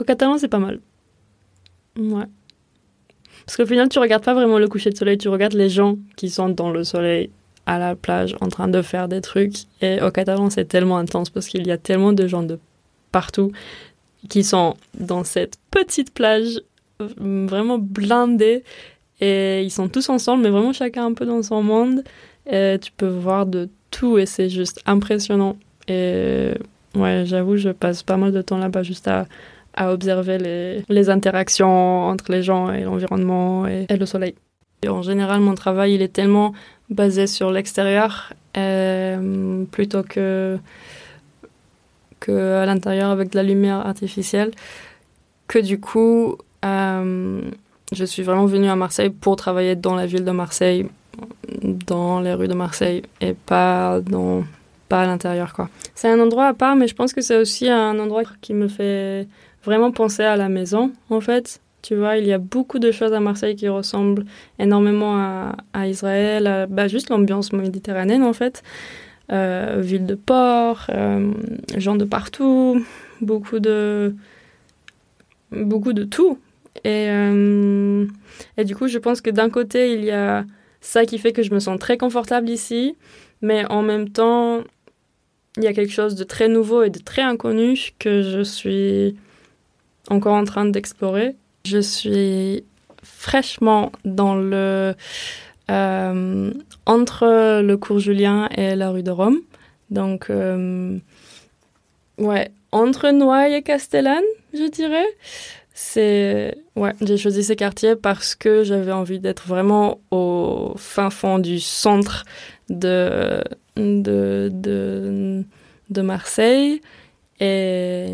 Au 0.00 0.04
Catalan, 0.04 0.38
c'est 0.38 0.48
pas 0.48 0.58
mal. 0.58 0.80
Ouais. 1.98 2.24
Parce 3.44 3.58
qu'au 3.58 3.66
final, 3.66 3.90
tu 3.90 3.98
regardes 3.98 4.24
pas 4.24 4.32
vraiment 4.32 4.58
le 4.58 4.68
coucher 4.68 4.88
de 4.88 4.96
soleil, 4.96 5.18
tu 5.18 5.28
regardes 5.28 5.52
les 5.52 5.68
gens 5.68 5.98
qui 6.16 6.30
sont 6.30 6.48
dans 6.48 6.70
le 6.70 6.82
soleil 6.82 7.30
à 7.68 7.78
la 7.78 7.94
plage 7.94 8.34
en 8.40 8.48
train 8.48 8.66
de 8.66 8.80
faire 8.80 9.08
des 9.08 9.20
trucs. 9.20 9.56
Et 9.82 10.00
au 10.00 10.10
Catalan, 10.10 10.48
c'est 10.48 10.64
tellement 10.64 10.96
intense 10.96 11.28
parce 11.28 11.46
qu'il 11.46 11.66
y 11.66 11.70
a 11.70 11.76
tellement 11.76 12.14
de 12.14 12.26
gens 12.26 12.42
de 12.42 12.58
partout 13.12 13.52
qui 14.30 14.42
sont 14.42 14.74
dans 14.98 15.22
cette 15.22 15.58
petite 15.70 16.14
plage 16.14 16.62
vraiment 16.98 17.78
blindée. 17.78 18.64
Et 19.20 19.62
ils 19.62 19.70
sont 19.70 19.88
tous 19.88 20.08
ensemble, 20.08 20.44
mais 20.44 20.48
vraiment 20.48 20.72
chacun 20.72 21.06
un 21.06 21.12
peu 21.12 21.26
dans 21.26 21.42
son 21.42 21.62
monde. 21.62 22.04
Et 22.50 22.78
tu 22.80 22.90
peux 22.96 23.06
voir 23.06 23.44
de 23.44 23.68
tout 23.90 24.16
et 24.16 24.24
c'est 24.24 24.48
juste 24.48 24.80
impressionnant. 24.86 25.56
Et 25.88 26.52
ouais, 26.94 27.24
j'avoue, 27.26 27.58
je 27.58 27.68
passe 27.68 28.02
pas 28.02 28.16
mal 28.16 28.32
de 28.32 28.40
temps 28.40 28.56
là-bas 28.56 28.82
juste 28.82 29.08
à, 29.08 29.26
à 29.74 29.92
observer 29.92 30.38
les, 30.38 30.84
les, 30.88 31.10
interactions 31.10 32.04
entre 32.04 32.32
les 32.32 32.42
gens 32.42 32.72
et 32.72 32.84
l'environnement 32.84 33.66
et, 33.66 33.86
le 33.94 34.06
soleil. 34.06 34.34
Et 34.82 34.88
en 34.88 35.02
général, 35.02 35.40
mon 35.40 35.54
travail, 35.54 35.94
il 35.94 36.02
est 36.02 36.12
tellement 36.12 36.54
basé 36.90 37.26
sur 37.26 37.50
l'extérieur 37.50 38.32
euh, 38.56 39.64
plutôt 39.70 40.02
que, 40.02 40.58
que 42.20 42.54
à 42.54 42.66
l'intérieur 42.66 43.10
avec 43.10 43.30
de 43.30 43.36
la 43.36 43.42
lumière 43.42 43.86
artificielle. 43.86 44.50
Que 45.46 45.58
du 45.58 45.80
coup, 45.80 46.36
euh, 46.64 47.40
je 47.92 48.04
suis 48.04 48.22
vraiment 48.22 48.46
venue 48.46 48.68
à 48.68 48.76
Marseille 48.76 49.10
pour 49.10 49.36
travailler 49.36 49.76
dans 49.76 49.94
la 49.94 50.06
ville 50.06 50.24
de 50.24 50.30
Marseille, 50.30 50.86
dans 51.62 52.20
les 52.20 52.34
rues 52.34 52.48
de 52.48 52.54
Marseille 52.54 53.02
et 53.20 53.34
pas 53.34 54.00
dans 54.00 54.44
pas 54.88 55.02
à 55.02 55.06
l'intérieur 55.06 55.52
quoi. 55.52 55.68
C'est 55.94 56.08
un 56.08 56.18
endroit 56.18 56.46
à 56.46 56.54
part, 56.54 56.74
mais 56.74 56.88
je 56.88 56.94
pense 56.94 57.12
que 57.12 57.20
c'est 57.20 57.36
aussi 57.36 57.68
un 57.68 57.98
endroit 57.98 58.22
qui 58.40 58.54
me 58.54 58.68
fait 58.68 59.26
vraiment 59.64 59.90
penser 59.90 60.22
à 60.22 60.36
la 60.36 60.48
maison 60.48 60.92
en 61.10 61.20
fait. 61.20 61.60
Tu 61.82 61.94
vois, 61.94 62.16
il 62.16 62.26
y 62.26 62.32
a 62.32 62.38
beaucoup 62.38 62.78
de 62.78 62.90
choses 62.90 63.12
à 63.12 63.20
Marseille 63.20 63.54
qui 63.54 63.68
ressemblent 63.68 64.24
énormément 64.58 65.54
à, 65.72 65.86
Israël, 65.86 66.66
bah, 66.68 66.88
juste 66.88 67.08
l'ambiance 67.10 67.52
méditerranéenne 67.52 68.24
en 68.24 68.32
fait. 68.32 68.62
Euh, 69.30 69.80
ville 69.82 70.06
de 70.06 70.14
port, 70.14 70.86
euh, 70.88 71.32
gens 71.76 71.96
de 71.96 72.06
partout, 72.06 72.82
beaucoup 73.20 73.60
de, 73.60 74.14
beaucoup 75.52 75.92
de 75.92 76.04
tout. 76.04 76.38
Et, 76.84 77.08
euh, 77.10 78.06
et 78.56 78.64
du 78.64 78.74
coup, 78.74 78.88
je 78.88 78.98
pense 78.98 79.20
que 79.20 79.28
d'un 79.28 79.50
côté, 79.50 79.92
il 79.92 80.04
y 80.04 80.10
a 80.10 80.46
ça 80.80 81.04
qui 81.04 81.18
fait 81.18 81.32
que 81.32 81.42
je 81.42 81.52
me 81.52 81.58
sens 81.58 81.78
très 81.78 81.98
confortable 81.98 82.48
ici, 82.48 82.96
mais 83.42 83.66
en 83.70 83.82
même 83.82 84.08
temps, 84.08 84.62
il 85.58 85.64
y 85.64 85.66
a 85.66 85.74
quelque 85.74 85.92
chose 85.92 86.14
de 86.14 86.24
très 86.24 86.48
nouveau 86.48 86.82
et 86.82 86.90
de 86.90 86.98
très 86.98 87.22
inconnu 87.22 87.78
que 87.98 88.22
je 88.22 88.40
suis 88.40 89.16
encore 90.08 90.34
en 90.34 90.44
train 90.44 90.64
d'explorer. 90.64 91.36
Je 91.68 91.80
suis 91.80 92.64
fraîchement 93.02 93.92
dans 94.06 94.36
le 94.36 94.94
euh, 95.70 96.50
entre 96.86 97.60
le 97.60 97.76
cours 97.76 97.98
Julien 97.98 98.48
et 98.56 98.74
la 98.74 98.88
rue 98.88 99.02
de 99.02 99.10
Rome. 99.10 99.40
Donc 99.90 100.30
euh, 100.30 100.98
ouais, 102.16 102.50
entre 102.72 103.10
Noailles 103.10 103.54
et 103.54 103.62
Castellane, 103.62 104.24
je 104.54 104.66
dirais. 104.70 105.06
C'est 105.74 106.56
ouais, 106.74 106.94
j'ai 107.02 107.18
choisi 107.18 107.44
ces 107.44 107.54
quartiers 107.54 107.96
parce 107.96 108.34
que 108.34 108.64
j'avais 108.64 108.92
envie 108.92 109.20
d'être 109.20 109.46
vraiment 109.46 110.00
au 110.10 110.72
fin 110.76 111.10
fond 111.10 111.38
du 111.38 111.60
centre 111.60 112.24
de 112.70 113.44
de, 113.76 114.48
de, 114.50 115.44
de 115.90 116.00
Marseille 116.00 116.80
et 117.40 118.06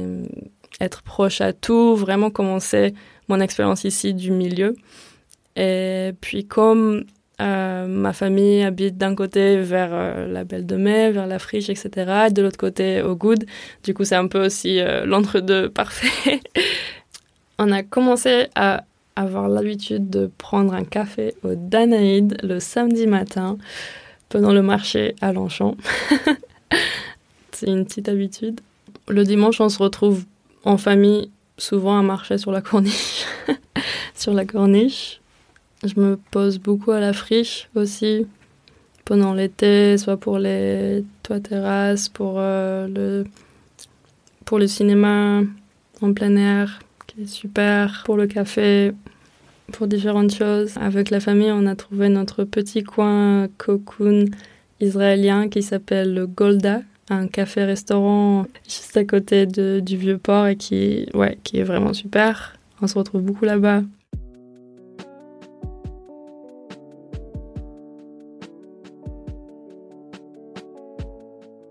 être 0.80 1.02
proche 1.02 1.40
à 1.40 1.52
tout, 1.52 1.94
vraiment 1.94 2.30
commencer 2.30 2.94
mon 3.28 3.40
expérience 3.40 3.84
ici 3.84 4.14
du 4.14 4.30
milieu. 4.30 4.76
Et 5.56 6.12
puis 6.20 6.46
comme 6.46 7.04
euh, 7.40 7.87
ma 7.87 8.12
famille 8.12 8.62
habite 8.62 8.96
d'un 8.96 9.14
côté 9.14 9.56
vers 9.60 9.90
euh, 9.92 10.28
la 10.32 10.44
Belle 10.44 10.66
de 10.66 10.76
Mai, 10.76 11.10
vers 11.10 11.26
la 11.26 11.38
Friche, 11.38 11.68
etc., 11.68 12.26
et 12.28 12.32
de 12.32 12.42
l'autre 12.42 12.56
côté 12.56 13.02
au 13.02 13.16
Good, 13.16 13.44
du 13.82 13.92
coup 13.92 14.04
c'est 14.04 14.14
un 14.14 14.28
peu 14.28 14.44
aussi 14.44 14.78
euh, 14.78 15.04
l'entre-deux 15.04 15.68
parfait. 15.68 16.40
On 17.58 17.72
a 17.72 17.82
commencé 17.82 18.48
à 18.54 18.84
avoir 19.16 19.48
l'habitude 19.48 20.10
de 20.10 20.30
prendre 20.38 20.74
un 20.74 20.84
café 20.84 21.34
au 21.42 21.54
Danaïde 21.54 22.37
le 22.42 22.58
samedi 22.58 23.06
matin 23.06 23.58
pendant 24.28 24.52
le 24.52 24.62
marché 24.62 25.14
à 25.20 25.32
Longchamp. 25.32 25.76
c'est 27.52 27.68
une 27.68 27.84
petite 27.84 28.08
habitude. 28.08 28.60
Le 29.06 29.22
dimanche, 29.24 29.60
on 29.60 29.68
se 29.68 29.78
retrouve 29.80 30.24
en 30.64 30.76
famille 30.78 31.30
souvent 31.58 31.98
à 31.98 32.02
marcher 32.02 32.38
sur 32.38 32.50
la 32.50 32.60
corniche. 32.60 33.13
Sur 34.24 34.32
la 34.32 34.46
corniche. 34.46 35.20
Je 35.84 36.00
me 36.00 36.16
pose 36.30 36.58
beaucoup 36.58 36.92
à 36.92 37.00
la 37.00 37.12
friche 37.12 37.68
aussi 37.74 38.26
pendant 39.04 39.34
l'été, 39.34 39.98
soit 39.98 40.16
pour 40.16 40.38
les 40.38 41.04
toits 41.22 41.40
terrasses, 41.40 42.08
pour, 42.08 42.37
euh, 42.38 42.88
le, 42.88 43.24
pour 44.46 44.58
le 44.58 44.66
cinéma 44.66 45.42
en 46.00 46.14
plein 46.14 46.37
air 46.37 46.78
qui 47.06 47.24
est 47.24 47.26
super 47.26 48.02
pour 48.06 48.16
le 48.16 48.26
café, 48.26 48.92
pour 49.72 49.88
différentes 49.88 50.34
choses. 50.34 50.72
Avec 50.78 51.10
la 51.10 51.20
famille, 51.20 51.52
on 51.52 51.66
a 51.66 51.76
trouvé 51.76 52.08
notre 52.08 52.44
petit 52.44 52.82
coin 52.82 53.48
cocoon 53.58 54.24
israélien 54.80 55.50
qui 55.50 55.62
s'appelle 55.62 56.26
Golda, 56.34 56.80
un 57.10 57.26
café-restaurant 57.26 58.46
juste 58.66 58.96
à 58.96 59.04
côté 59.04 59.44
du 59.44 59.96
vieux 59.98 60.16
port 60.16 60.46
et 60.46 60.56
qui, 60.56 61.08
ouais, 61.12 61.37
qui 61.44 61.58
est 61.58 61.62
vraiment 61.62 61.92
super. 61.92 62.56
On 62.80 62.87
se 62.87 62.96
retrouve 62.96 63.20
beaucoup 63.20 63.44
là-bas. 63.44 63.82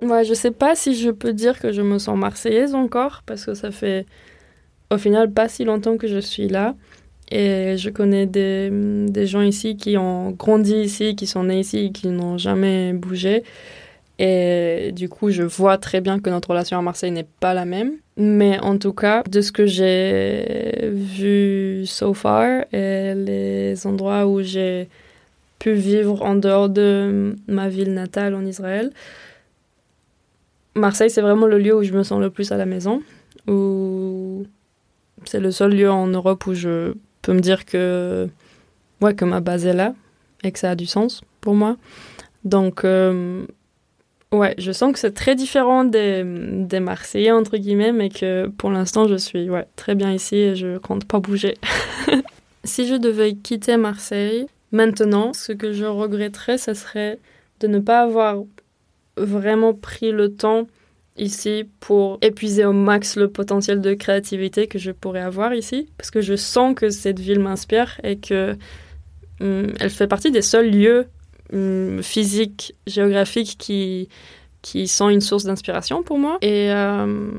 Ouais, 0.04 0.26
je 0.26 0.34
sais 0.34 0.52
pas 0.52 0.76
si 0.76 0.96
je 0.96 1.10
peux 1.10 1.34
dire 1.34 1.60
que 1.60 1.72
je 1.72 1.82
me 1.82 1.98
sens 1.98 2.18
marseillaise 2.18 2.76
encore, 2.76 3.24
parce 3.26 3.46
que 3.46 3.54
ça 3.54 3.72
fait 3.72 4.06
au 4.92 4.98
final 4.98 5.32
pas 5.32 5.48
si 5.48 5.64
longtemps 5.64 5.98
que 5.98 6.08
je 6.08 6.20
suis 6.20 6.48
là. 6.48 6.76
Et 7.32 7.78
je 7.78 7.90
connais 7.90 8.26
des, 8.26 8.70
des 8.72 9.26
gens 9.26 9.42
ici 9.42 9.78
qui 9.78 9.98
ont 9.98 10.32
grandi 10.32 10.76
ici, 10.76 11.16
qui 11.16 11.26
sont 11.26 11.46
nés 11.46 11.62
ici, 11.62 11.92
qui 11.92 12.08
n'ont 12.10 12.38
jamais 12.38 12.94
bougé. 12.94 13.44
Et 14.20 14.92
du 14.94 15.10
coup, 15.10 15.32
je 15.32 15.42
vois 15.42 15.78
très 15.78 16.02
bien 16.02 16.20
que 16.20 16.30
notre 16.30 16.50
relation 16.50 16.78
à 16.78 16.82
Marseille 16.82 17.12
n'est 17.12 17.26
pas 17.40 17.54
la 17.54 17.66
même. 17.66 17.94
Mais 18.18 18.60
en 18.60 18.78
tout 18.78 18.94
cas, 18.94 19.24
de 19.24 19.42
ce 19.42 19.52
que 19.52 19.66
j'ai 19.66 20.92
vu 20.92 21.86
so 21.88 22.14
far 22.14 22.66
et 22.72 23.16
les 23.16 23.88
endroits 23.88 24.28
où 24.28 24.42
j'ai 24.42 24.90
pu 25.58 25.74
vivre 25.74 26.22
en 26.22 26.36
dehors 26.36 26.70
de 26.70 27.36
ma 27.48 27.70
ville 27.70 27.94
natale 27.94 28.36
en 28.36 28.46
Israël, 28.46 28.92
Marseille, 30.76 31.10
c'est 31.10 31.22
vraiment 31.22 31.46
le 31.46 31.60
lieu 31.60 31.76
où 31.76 31.84
je 31.84 31.94
me 31.94 32.04
sens 32.04 32.20
le 32.20 32.30
plus 32.30 32.52
à 32.52 32.58
la 32.58 32.66
maison. 32.66 33.02
Où 33.48 34.46
c'est 35.26 35.40
le 35.40 35.52
seul 35.52 35.76
lieu 35.76 35.90
en 35.90 36.08
Europe 36.08 36.46
où 36.48 36.54
je 36.54 36.94
peux 37.22 37.34
me 37.34 37.40
dire 37.40 37.66
que, 37.66 38.28
ouais, 39.02 39.14
que 39.14 39.26
ma 39.26 39.40
base 39.40 39.66
est 39.66 39.74
là 39.74 39.94
et 40.44 40.52
que 40.52 40.60
ça 40.60 40.72
a 40.72 40.76
du 40.76 40.86
sens 40.86 41.22
pour 41.42 41.56
moi. 41.56 41.78
Donc, 42.44 42.84
euh, 42.84 43.46
ouais, 44.32 44.54
je 44.58 44.72
sens 44.72 44.92
que 44.94 45.00
c'est 45.00 45.14
très 45.14 45.36
différent 45.36 45.86
des, 45.86 46.24
des, 46.26 46.80
Marseillais, 46.80 47.32
entre 47.32 47.58
guillemets, 47.58 47.94
mais 47.94 48.10
que 48.10 48.48
pour 48.48 48.70
l'instant, 48.70 49.08
je 49.08 49.16
suis 49.16 49.50
ouais, 49.50 49.66
très 49.76 49.96
bien 49.96 50.12
ici 50.12 50.36
et 50.36 50.56
je 50.56 50.78
compte 50.78 51.06
pas 51.06 51.20
bouger. 51.20 51.56
si 52.64 52.88
je 52.88 52.96
devais 52.96 53.36
quitter 53.36 53.78
Marseille, 53.78 54.48
maintenant, 54.72 55.32
ce 55.34 55.54
que 55.54 55.72
je 55.72 55.86
regretterais, 55.86 56.58
ce 56.58 56.74
serait 56.74 57.20
de 57.62 57.68
ne 57.68 57.80
pas 57.80 58.02
avoir 58.02 58.44
vraiment 59.18 59.74
pris 59.74 60.12
le 60.12 60.34
temps 60.34 60.68
ici 61.18 61.66
pour 61.80 62.18
épuiser 62.22 62.66
au 62.66 62.74
max 62.74 63.16
le 63.16 63.30
potentiel 63.30 63.82
de 63.82 63.94
créativité 63.94 64.68
que 64.68 64.80
je 64.80 64.92
pourrais 64.92 65.22
avoir 65.22 65.54
ici, 65.54 65.90
parce 65.98 66.12
que 66.12 66.22
je 66.22 66.36
sens 66.36 66.76
que 66.76 66.90
cette 66.90 67.20
ville 67.20 67.40
m'inspire 67.40 68.00
et 68.04 68.18
que 68.18 68.56
hum, 69.40 69.74
elle 69.80 69.90
fait 69.90 70.08
partie 70.08 70.32
des 70.32 70.42
seuls 70.42 70.72
lieux 70.72 71.06
hum, 71.52 72.02
physiques, 72.02 72.76
géographiques 72.88 73.58
qui, 73.60 74.10
qui 74.62 74.88
sont 74.88 75.10
une 75.10 75.22
source 75.22 75.44
d'inspiration 75.44 76.02
pour 76.04 76.18
moi. 76.18 76.38
Et, 76.42 76.72
euh, 76.72 77.32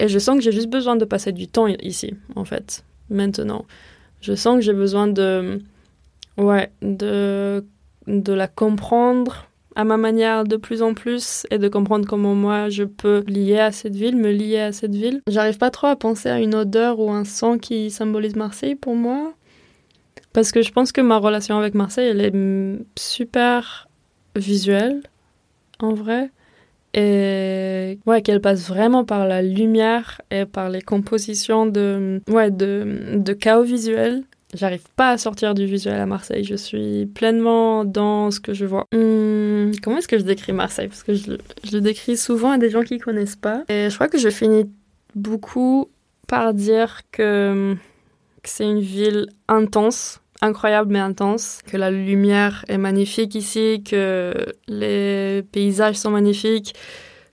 et 0.00 0.08
je 0.08 0.18
sens 0.18 0.36
que 0.36 0.42
j'ai 0.42 0.52
juste 0.52 0.70
besoin 0.70 0.96
de 0.96 1.04
passer 1.04 1.30
du 1.30 1.46
temps 1.46 1.68
ici, 1.68 2.14
en 2.34 2.44
fait, 2.44 2.84
maintenant. 3.10 3.64
Je 4.20 4.34
sens 4.34 4.56
que 4.56 4.62
j'ai 4.62 4.72
besoin 4.72 5.06
de, 5.06 5.60
ouais, 6.36 6.72
de, 6.82 7.64
de 8.08 8.32
la 8.32 8.48
comprendre 8.48 9.46
à 9.76 9.84
ma 9.84 9.96
manière 9.96 10.44
de 10.44 10.56
plus 10.56 10.82
en 10.82 10.94
plus 10.94 11.46
et 11.50 11.58
de 11.58 11.68
comprendre 11.68 12.06
comment 12.06 12.34
moi 12.34 12.68
je 12.68 12.84
peux 12.84 13.24
lier 13.26 13.58
à 13.58 13.72
cette 13.72 13.96
ville, 13.96 14.16
me 14.16 14.30
lier 14.30 14.60
à 14.60 14.72
cette 14.72 14.94
ville. 14.94 15.20
J'arrive 15.28 15.58
pas 15.58 15.70
trop 15.70 15.88
à 15.88 15.96
penser 15.96 16.28
à 16.28 16.40
une 16.40 16.54
odeur 16.54 17.00
ou 17.00 17.10
un 17.10 17.24
son 17.24 17.58
qui 17.58 17.90
symbolise 17.90 18.36
Marseille 18.36 18.74
pour 18.74 18.94
moi. 18.94 19.34
Parce 20.32 20.50
que 20.50 20.62
je 20.62 20.72
pense 20.72 20.92
que 20.92 21.00
ma 21.00 21.18
relation 21.18 21.56
avec 21.58 21.74
Marseille, 21.74 22.08
elle 22.08 22.20
est 22.20 22.32
super 22.98 23.88
visuelle, 24.34 25.02
en 25.78 25.94
vrai. 25.94 26.30
Et 26.92 27.98
ouais, 28.06 28.22
qu'elle 28.22 28.40
passe 28.40 28.68
vraiment 28.68 29.04
par 29.04 29.26
la 29.26 29.42
lumière 29.42 30.20
et 30.30 30.44
par 30.44 30.70
les 30.70 30.82
compositions 30.82 31.66
de, 31.66 32.20
ouais, 32.28 32.50
de, 32.50 33.16
de 33.16 33.32
chaos 33.32 33.64
visuel 33.64 34.22
J'arrive 34.54 34.84
pas 34.94 35.10
à 35.10 35.18
sortir 35.18 35.52
du 35.54 35.66
visuel 35.66 36.00
à 36.00 36.06
Marseille. 36.06 36.44
Je 36.44 36.54
suis 36.54 37.06
pleinement 37.06 37.84
dans 37.84 38.30
ce 38.30 38.38
que 38.38 38.54
je 38.54 38.64
vois. 38.64 38.86
Hum, 38.94 39.72
comment 39.82 39.98
est-ce 39.98 40.08
que 40.08 40.18
je 40.18 40.22
décris 40.24 40.52
Marseille? 40.52 40.88
Parce 40.88 41.02
que 41.02 41.12
je, 41.14 41.32
le 41.72 41.80
décris 41.80 42.16
souvent 42.16 42.52
à 42.52 42.58
des 42.58 42.70
gens 42.70 42.82
qui 42.82 42.98
connaissent 42.98 43.36
pas. 43.36 43.64
Et 43.68 43.90
je 43.90 43.94
crois 43.94 44.08
que 44.08 44.18
je 44.18 44.28
finis 44.28 44.70
beaucoup 45.16 45.90
par 46.28 46.54
dire 46.54 47.00
que, 47.10 47.74
que 48.42 48.48
c'est 48.48 48.64
une 48.64 48.80
ville 48.80 49.26
intense, 49.48 50.20
incroyable 50.40 50.92
mais 50.92 51.00
intense, 51.00 51.60
que 51.66 51.76
la 51.76 51.90
lumière 51.90 52.64
est 52.68 52.78
magnifique 52.78 53.34
ici, 53.34 53.82
que 53.84 54.34
les 54.68 55.42
paysages 55.50 55.96
sont 55.96 56.10
magnifiques, 56.10 56.74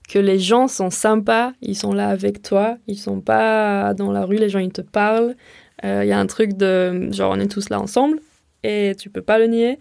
que 0.08 0.18
les 0.18 0.40
gens 0.40 0.66
sont 0.66 0.90
sympas, 0.90 1.52
ils 1.62 1.76
sont 1.76 1.92
là 1.92 2.08
avec 2.08 2.42
toi, 2.42 2.76
ils 2.88 2.98
sont 2.98 3.20
pas 3.20 3.94
dans 3.94 4.10
la 4.10 4.24
rue, 4.24 4.36
les 4.36 4.48
gens 4.48 4.58
ils 4.58 4.72
te 4.72 4.82
parlent. 4.82 5.36
Il 5.82 5.88
euh, 5.88 6.04
y 6.04 6.12
a 6.12 6.18
un 6.18 6.26
truc 6.26 6.56
de 6.56 7.12
genre 7.12 7.32
on 7.36 7.40
est 7.40 7.50
tous 7.50 7.68
là 7.68 7.80
ensemble 7.80 8.20
et 8.62 8.94
tu 8.98 9.10
peux 9.10 9.22
pas 9.22 9.38
le 9.38 9.46
nier. 9.46 9.78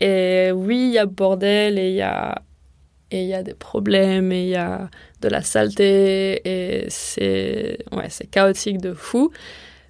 Et 0.00 0.50
oui, 0.52 0.88
il 0.88 0.92
y 0.92 0.98
a 0.98 1.06
bordel 1.06 1.78
et 1.78 1.90
il 1.90 1.94
y 1.94 2.02
a 2.02 2.42
et 3.10 3.22
il 3.22 3.28
y 3.28 3.34
a 3.34 3.42
des 3.42 3.54
problèmes 3.54 4.32
et 4.32 4.44
il 4.44 4.48
y 4.48 4.56
a 4.56 4.88
de 5.20 5.28
la 5.28 5.42
saleté 5.42 6.40
et 6.44 6.86
c'est 6.88 7.78
ouais, 7.92 8.06
c'est 8.08 8.26
chaotique 8.26 8.80
de 8.80 8.94
fou. 8.94 9.30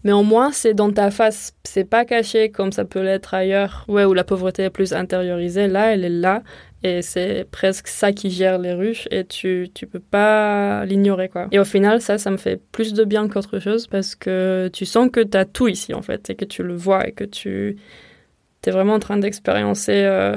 Mais 0.04 0.12
au 0.12 0.24
moins, 0.24 0.50
c'est 0.50 0.74
dans 0.74 0.92
ta 0.92 1.10
face, 1.10 1.54
c'est 1.62 1.84
pas 1.84 2.04
caché 2.04 2.50
comme 2.50 2.72
ça 2.72 2.84
peut 2.84 3.02
l'être 3.02 3.34
ailleurs, 3.34 3.84
ouais, 3.86 4.04
où 4.04 4.14
la 4.14 4.24
pauvreté 4.24 4.64
est 4.64 4.70
plus 4.70 4.92
intériorisée. 4.92 5.68
Là, 5.68 5.94
elle 5.94 6.04
est 6.04 6.08
là, 6.08 6.42
et 6.82 7.02
c'est 7.02 7.46
presque 7.50 7.86
ça 7.86 8.12
qui 8.12 8.30
gère 8.30 8.58
les 8.58 8.72
ruches 8.72 9.06
et 9.10 9.24
tu, 9.24 9.70
tu 9.72 9.86
peux 9.86 10.00
pas 10.00 10.84
l'ignorer 10.84 11.28
quoi. 11.28 11.46
Et 11.52 11.58
au 11.58 11.64
final, 11.64 12.00
ça, 12.00 12.18
ça 12.18 12.30
me 12.30 12.36
fait 12.36 12.60
plus 12.72 12.92
de 12.92 13.04
bien 13.04 13.28
qu'autre 13.28 13.60
chose 13.60 13.86
parce 13.86 14.14
que 14.14 14.68
tu 14.72 14.84
sens 14.84 15.08
que 15.10 15.20
tu 15.20 15.36
as 15.36 15.44
tout 15.44 15.68
ici 15.68 15.94
en 15.94 16.02
fait 16.02 16.30
et 16.30 16.34
que 16.34 16.44
tu 16.44 16.62
le 16.62 16.74
vois 16.74 17.06
et 17.06 17.12
que 17.12 17.24
tu 17.24 17.76
es 18.66 18.70
vraiment 18.70 18.94
en 18.94 18.98
train 18.98 19.16
d'expériencer 19.16 20.02
euh, 20.04 20.36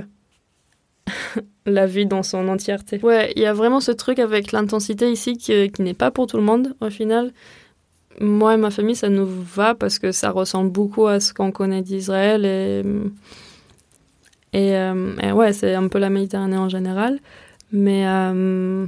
la 1.65 1.88
vie 1.88 2.05
dans 2.05 2.23
son 2.23 2.47
entièreté. 2.47 2.99
Ouais, 3.01 3.34
il 3.36 3.41
y 3.41 3.47
a 3.47 3.53
vraiment 3.53 3.79
ce 3.79 3.91
truc 3.91 4.19
avec 4.19 4.51
l'intensité 4.51 5.12
ici 5.12 5.38
qui, 5.38 5.71
qui 5.71 5.81
n'est 5.81 5.93
pas 5.95 6.12
pour 6.12 6.27
tout 6.27 6.38
le 6.38 6.43
monde 6.43 6.75
au 6.79 6.91
final. 6.91 7.31
Moi 8.21 8.53
et 8.53 8.58
ma 8.58 8.69
famille, 8.69 8.95
ça 8.95 9.10
nous 9.10 9.25
va 9.25 9.73
parce 9.73 9.99
que 9.99 10.12
ça 10.12 10.29
ressemble 10.29 10.71
beaucoup 10.71 11.08
à 11.08 11.19
ce 11.19 11.34
qu'on 11.34 11.51
connaît 11.51 11.81
d'Israël 11.81 12.45
et 12.45 12.84
euh, 14.56 15.15
et, 15.22 15.32
ouais, 15.32 15.54
c'est 15.54 15.74
un 15.76 15.88
peu 15.88 16.00
la 16.00 16.10
Méditerranée 16.10 16.58
en 16.58 16.70
général. 16.70 17.20
Mais, 17.72 18.08
euh, 18.08 18.86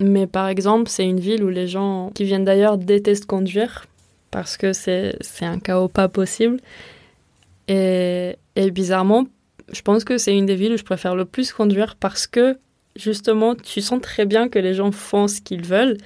mais 0.00 0.26
par 0.26 0.48
exemple, 0.48 0.88
c'est 0.88 1.04
une 1.04 1.20
ville 1.20 1.44
où 1.44 1.48
les 1.48 1.68
gens 1.68 2.10
qui 2.14 2.24
viennent 2.24 2.44
d'ailleurs 2.44 2.78
détestent 2.78 3.26
conduire 3.26 3.86
parce 4.30 4.56
que 4.56 4.72
c'est 4.72 5.14
un 5.42 5.58
chaos 5.58 5.88
pas 5.88 6.08
possible. 6.08 6.58
Et, 7.68 8.36
et 8.56 8.70
bizarrement, 8.70 9.26
je 9.72 9.82
pense 9.82 10.04
que 10.04 10.18
c'est 10.18 10.36
une 10.36 10.46
des 10.46 10.56
villes 10.56 10.72
où 10.72 10.78
je 10.78 10.84
préfère 10.84 11.14
le 11.14 11.24
plus 11.24 11.52
conduire 11.52 11.96
parce 11.96 12.26
que 12.26 12.58
justement, 12.96 13.54
tu 13.54 13.80
sens 13.80 14.00
très 14.00 14.26
bien 14.26 14.48
que 14.48 14.58
les 14.58 14.74
gens 14.74 14.90
font 14.90 15.28
ce 15.28 15.40
qu'ils 15.40 15.64
veulent 15.64 15.98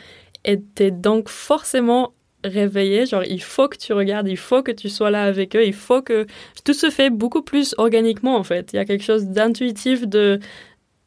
et 0.45 0.61
t'es 0.61 0.91
donc 0.91 1.29
forcément 1.29 2.13
réveiller. 2.47 3.07
Genre, 3.07 3.25
il 3.25 3.43
faut 3.43 3.69
que 3.69 3.77
tu 3.77 3.93
regardes, 3.93 4.29
il 4.29 4.37
faut 4.37 4.63
que 4.63 4.73
tu 4.73 4.89
sois 4.89 5.11
là 5.11 5.25
avec 5.25 5.57
eux, 5.57 5.65
il 5.65 5.75
faut 5.75 6.03
que 6.03 6.27
tout 6.65 6.75
se 6.75 6.91
fait 6.91 7.11
beaucoup 7.11 7.43
plus 7.43 7.75
organiquement 7.79 8.37
en 8.37 8.45
fait. 8.45 8.73
Il 8.73 8.77
y 8.77 8.79
a 8.79 8.85
quelque 8.85 9.05
chose 9.05 9.27
d'intuitif, 9.27 10.07
de, 10.07 10.41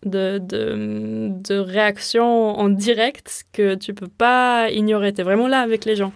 de, 0.06 0.40
de, 0.40 1.58
réaction 1.58 2.26
en 2.26 2.70
direct 2.70 3.46
que 3.54 3.76
tu 3.76 3.94
peux 3.94 4.08
pas 4.08 4.70
ignorer. 4.72 5.14
Tu 5.14 5.22
es 5.22 5.24
vraiment 5.24 5.48
là 5.48 5.62
avec 5.62 5.86
les 5.86 5.96
gens. 5.96 6.14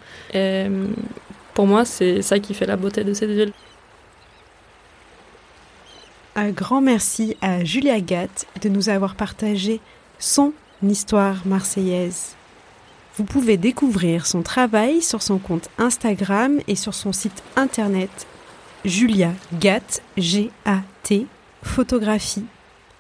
Pour 1.54 1.68
moi, 1.68 1.86
c'est 1.86 2.22
ça 2.22 2.40
qui 2.40 2.54
fait 2.54 2.66
la 2.66 2.78
beauté 2.78 3.04
de 3.04 3.14
cette 3.14 3.30
ville. 3.30 3.52
Un 6.36 6.50
grand 6.50 6.82
merci 6.82 7.38
à 7.42 7.64
Julia 7.64 8.00
Gatt 8.00 8.48
de 8.62 8.70
nous 8.70 8.90
avoir 8.90 9.14
partagé 9.16 9.80
son 10.18 10.54
histoire 10.82 11.46
marseillaise. 11.46 12.36
Vous 13.16 13.26
pouvez 13.26 13.58
découvrir 13.58 14.26
son 14.26 14.42
travail 14.42 15.02
sur 15.02 15.22
son 15.22 15.38
compte 15.38 15.70
Instagram 15.78 16.60
et 16.68 16.76
sur 16.76 16.96
son 16.96 17.14
site 17.14 17.44
internet 17.56 18.10
Julia 18.86 19.32
Gatt, 19.60 20.02
G-A-T, 20.18 21.28
photographie. 21.62 22.46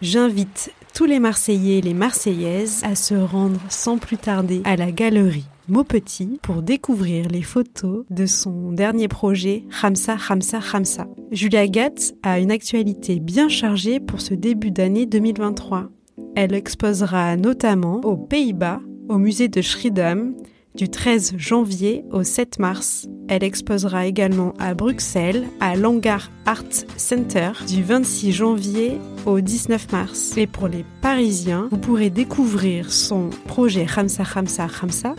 J'invite 0.02 0.71
tous 0.93 1.06
les 1.06 1.19
Marseillais 1.19 1.80
et 1.80 1.82
les 1.82 1.95
Marseillaises 1.95 2.82
à 2.84 2.93
se 2.93 3.15
rendre 3.15 3.60
sans 3.69 3.97
plus 3.97 4.17
tarder 4.17 4.62
à 4.65 4.76
la 4.76 4.91
galerie 4.91 5.47
Maupetit 5.67 6.39
pour 6.43 6.62
découvrir 6.62 7.28
les 7.30 7.41
photos 7.41 8.06
de 8.10 8.26
son 8.26 8.71
dernier 8.73 9.08
projet 9.08 9.63
Ramsa 9.82 10.15
Ramsa 10.15 10.60
Ramsa. 10.60 11.08
Julia 11.32 11.67
Gatt 11.67 12.13
a 12.21 12.39
une 12.39 12.52
actualité 12.52 13.19
bien 13.19 13.49
chargée 13.49 13.99
pour 13.99 14.21
ce 14.21 14.34
début 14.34 14.71
d'année 14.71 15.06
2023. 15.06 15.89
Elle 16.36 16.54
exposera 16.54 17.36
notamment 17.38 18.02
aux 18.04 18.17
Pays-Bas 18.17 18.82
au 19.10 19.18
musée 19.18 19.48
de 19.48 19.62
Schiedam 19.62 20.34
du 20.76 20.89
13 20.89 21.36
janvier 21.38 22.04
au 22.12 22.24
7 22.24 22.60
mars. 22.60 23.08
Elle 23.28 23.44
exposera 23.44 24.06
également 24.08 24.54
à 24.60 24.74
Bruxelles, 24.74 25.46
à 25.60 25.76
l'Hangar 25.76 26.32
Art 26.46 26.63
Center, 26.98 27.52
du 27.68 27.84
26 27.84 28.32
janvier 28.32 28.98
au 29.26 29.39
19 29.39 29.92
mars. 29.92 30.36
Et 30.38 30.48
pour 30.48 30.68
les 30.68 30.86
Parisiens, 31.02 31.68
vous 31.72 31.78
pourrez 31.78 32.10
découvrir 32.10 32.92
son 32.92 33.30
projet 33.48 33.86
Ramsa 33.86 34.24
Ramsa 34.24 34.68
Ramsa 34.68 35.16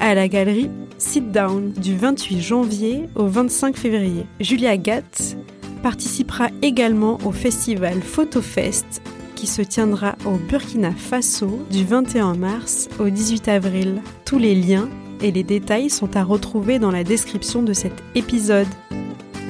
à 0.00 0.14
la 0.14 0.28
galerie 0.28 0.70
Sit 0.98 1.30
Down 1.32 1.72
du 1.72 1.96
28 1.96 2.40
janvier 2.40 3.08
au 3.14 3.26
25 3.26 3.76
février. 3.76 4.26
Julia 4.40 4.76
Gatt 4.76 5.36
participera 5.82 6.48
également 6.62 7.18
au 7.24 7.30
festival 7.30 8.00
PhotoFest 8.00 9.02
se 9.46 9.62
tiendra 9.62 10.16
au 10.24 10.32
Burkina 10.32 10.92
Faso 10.92 11.66
du 11.70 11.84
21 11.84 12.34
mars 12.34 12.88
au 12.98 13.08
18 13.08 13.48
avril. 13.48 14.02
Tous 14.24 14.38
les 14.38 14.54
liens 14.54 14.88
et 15.22 15.32
les 15.32 15.42
détails 15.42 15.90
sont 15.90 16.16
à 16.16 16.22
retrouver 16.22 16.78
dans 16.78 16.90
la 16.90 17.04
description 17.04 17.62
de 17.62 17.72
cet 17.72 17.92
épisode. 18.14 18.66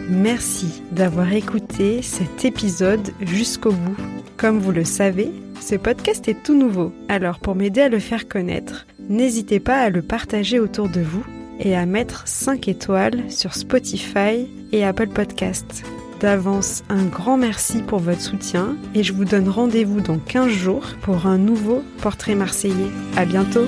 Merci 0.09 0.83
d'avoir 0.93 1.33
écouté 1.33 2.03
cet 2.03 2.45
épisode 2.45 3.11
jusqu'au 3.23 3.73
bout. 3.73 3.97
Comme 4.37 4.59
vous 4.59 4.73
le 4.73 4.85
savez, 4.85 5.31
ce 5.61 5.77
podcast 5.77 6.29
est 6.29 6.43
tout 6.43 6.55
nouveau, 6.55 6.93
alors 7.09 7.39
pour 7.39 7.55
m'aider 7.55 7.81
à 7.81 7.89
le 7.89 7.99
faire 7.99 8.29
connaître, 8.29 8.87
n'hésitez 9.09 9.61
pas 9.61 9.79
à 9.81 9.91
le 9.91 10.03
partager 10.03 10.61
autour 10.61 10.89
de 10.89 11.01
vous 11.01 11.25
et 11.59 11.75
à 11.75 11.87
mettre 11.87 12.27
5 12.27 12.69
étoiles 12.69 13.31
sur 13.31 13.55
Spotify 13.55 14.47
et 14.73 14.85
Apple 14.85 15.09
Podcasts. 15.09 15.85
D'avance, 16.25 16.85
un 16.89 17.05
grand 17.05 17.37
merci 17.37 17.83
pour 17.83 17.99
votre 17.99 18.23
soutien 18.23 18.79
et 18.95 19.03
je 19.03 19.13
vous 19.13 19.27
donne 19.27 19.47
rendez-vous 19.47 20.01
dans 20.01 20.17
15 20.17 20.49
jours 20.49 20.87
pour 21.03 21.27
un 21.27 21.37
nouveau 21.37 21.85
portrait 22.01 22.35
marseillais. 22.35 22.89
À 23.15 23.27
bientôt! 23.27 23.67